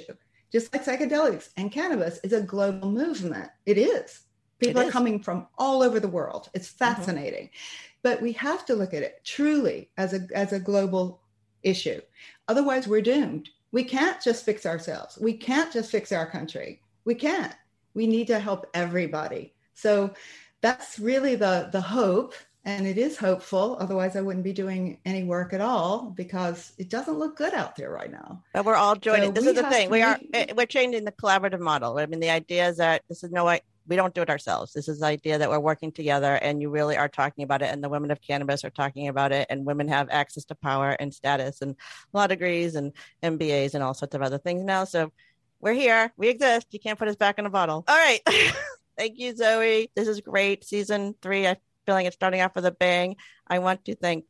[0.52, 3.50] Just like psychedelics and cannabis is a global movement.
[3.66, 4.20] It is.
[4.58, 6.50] People are coming from all over the world.
[6.54, 7.50] It's fascinating.
[8.02, 11.20] But we have to look at it truly as a as a global
[11.62, 12.00] issue.
[12.46, 13.48] Otherwise, we're doomed.
[13.72, 15.18] We can't just fix ourselves.
[15.20, 16.80] We can't just fix our country.
[17.04, 17.54] We can't.
[17.94, 19.54] We need to help everybody.
[19.74, 20.12] So
[20.60, 22.34] that's really the the hope
[22.64, 26.90] and it is hopeful otherwise i wouldn't be doing any work at all because it
[26.90, 29.34] doesn't look good out there right now But we're all joining.
[29.34, 29.88] So this is the thing.
[29.90, 31.98] We are eh, we're changing the collaborative model.
[31.98, 34.72] I mean, the idea is that this is no way we don't do it ourselves.
[34.72, 37.72] This is the idea that we're working together, and you really are talking about it.
[37.72, 40.90] And the women of cannabis are talking about it, and women have access to power
[40.90, 41.74] and status and
[42.12, 44.84] law degrees and MBAs and all sorts of other things now.
[44.84, 45.10] So
[45.60, 46.12] we're here.
[46.16, 46.68] We exist.
[46.70, 47.84] You can't put us back in a bottle.
[47.88, 48.20] All right.
[48.98, 49.90] Thank you, Zoe.
[49.96, 50.64] This is great.
[50.64, 51.46] Season three.
[51.46, 53.16] I feel like it's starting off with a bang.
[53.46, 54.24] I want to thank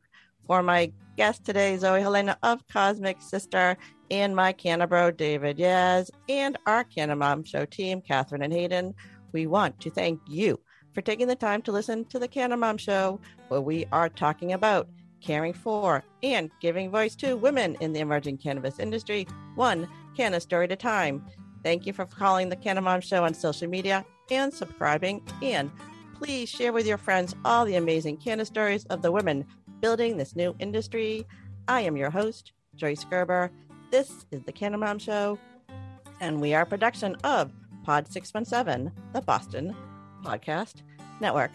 [0.47, 3.77] for my guest today, Zoe Helene of Cosmic Sister,
[4.09, 8.95] and my Cannabro, David Yaz, and our Canna Mom Show team, Catherine and Hayden.
[9.31, 10.59] We want to thank you
[10.93, 14.53] for taking the time to listen to the Canna Mom Show, where we are talking
[14.53, 14.89] about
[15.21, 20.65] caring for and giving voice to women in the emerging cannabis industry, one canna story
[20.65, 21.25] at a time.
[21.63, 25.21] Thank you for calling the Canna Mom Show on social media and subscribing.
[25.41, 25.71] And
[26.15, 29.45] please share with your friends all the amazing canna stories of the women
[29.81, 31.27] building this new industry.
[31.67, 33.51] I am your host, Joyce Gerber.
[33.91, 35.37] This is the Canna Mom Show,
[36.19, 37.51] and we are a production of
[37.89, 39.75] Pod 617, the Boston
[40.23, 40.83] Podcast
[41.19, 41.49] Network.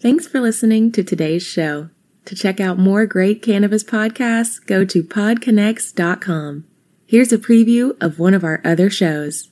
[0.00, 1.90] Thanks for listening to today's show.
[2.24, 6.64] To check out more great cannabis podcasts, go to podconnects.com.
[7.04, 9.51] Here's a preview of one of our other shows.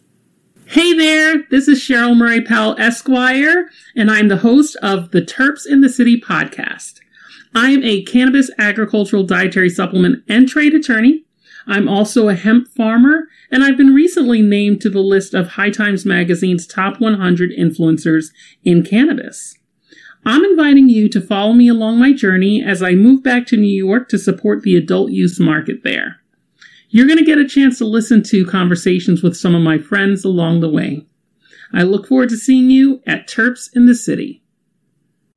[0.71, 5.67] Hey there, this is Cheryl Murray Powell Esquire, and I'm the host of the Terps
[5.67, 7.01] in the City podcast.
[7.53, 11.25] I am a cannabis agricultural dietary supplement and trade attorney.
[11.67, 15.71] I'm also a hemp farmer, and I've been recently named to the list of High
[15.71, 18.27] Times Magazine's top 100 influencers
[18.63, 19.57] in cannabis.
[20.25, 23.67] I'm inviting you to follow me along my journey as I move back to New
[23.67, 26.20] York to support the adult use market there.
[26.93, 30.25] You're going to get a chance to listen to conversations with some of my friends
[30.25, 31.07] along the way.
[31.73, 34.40] I look forward to seeing you at Terps in the City.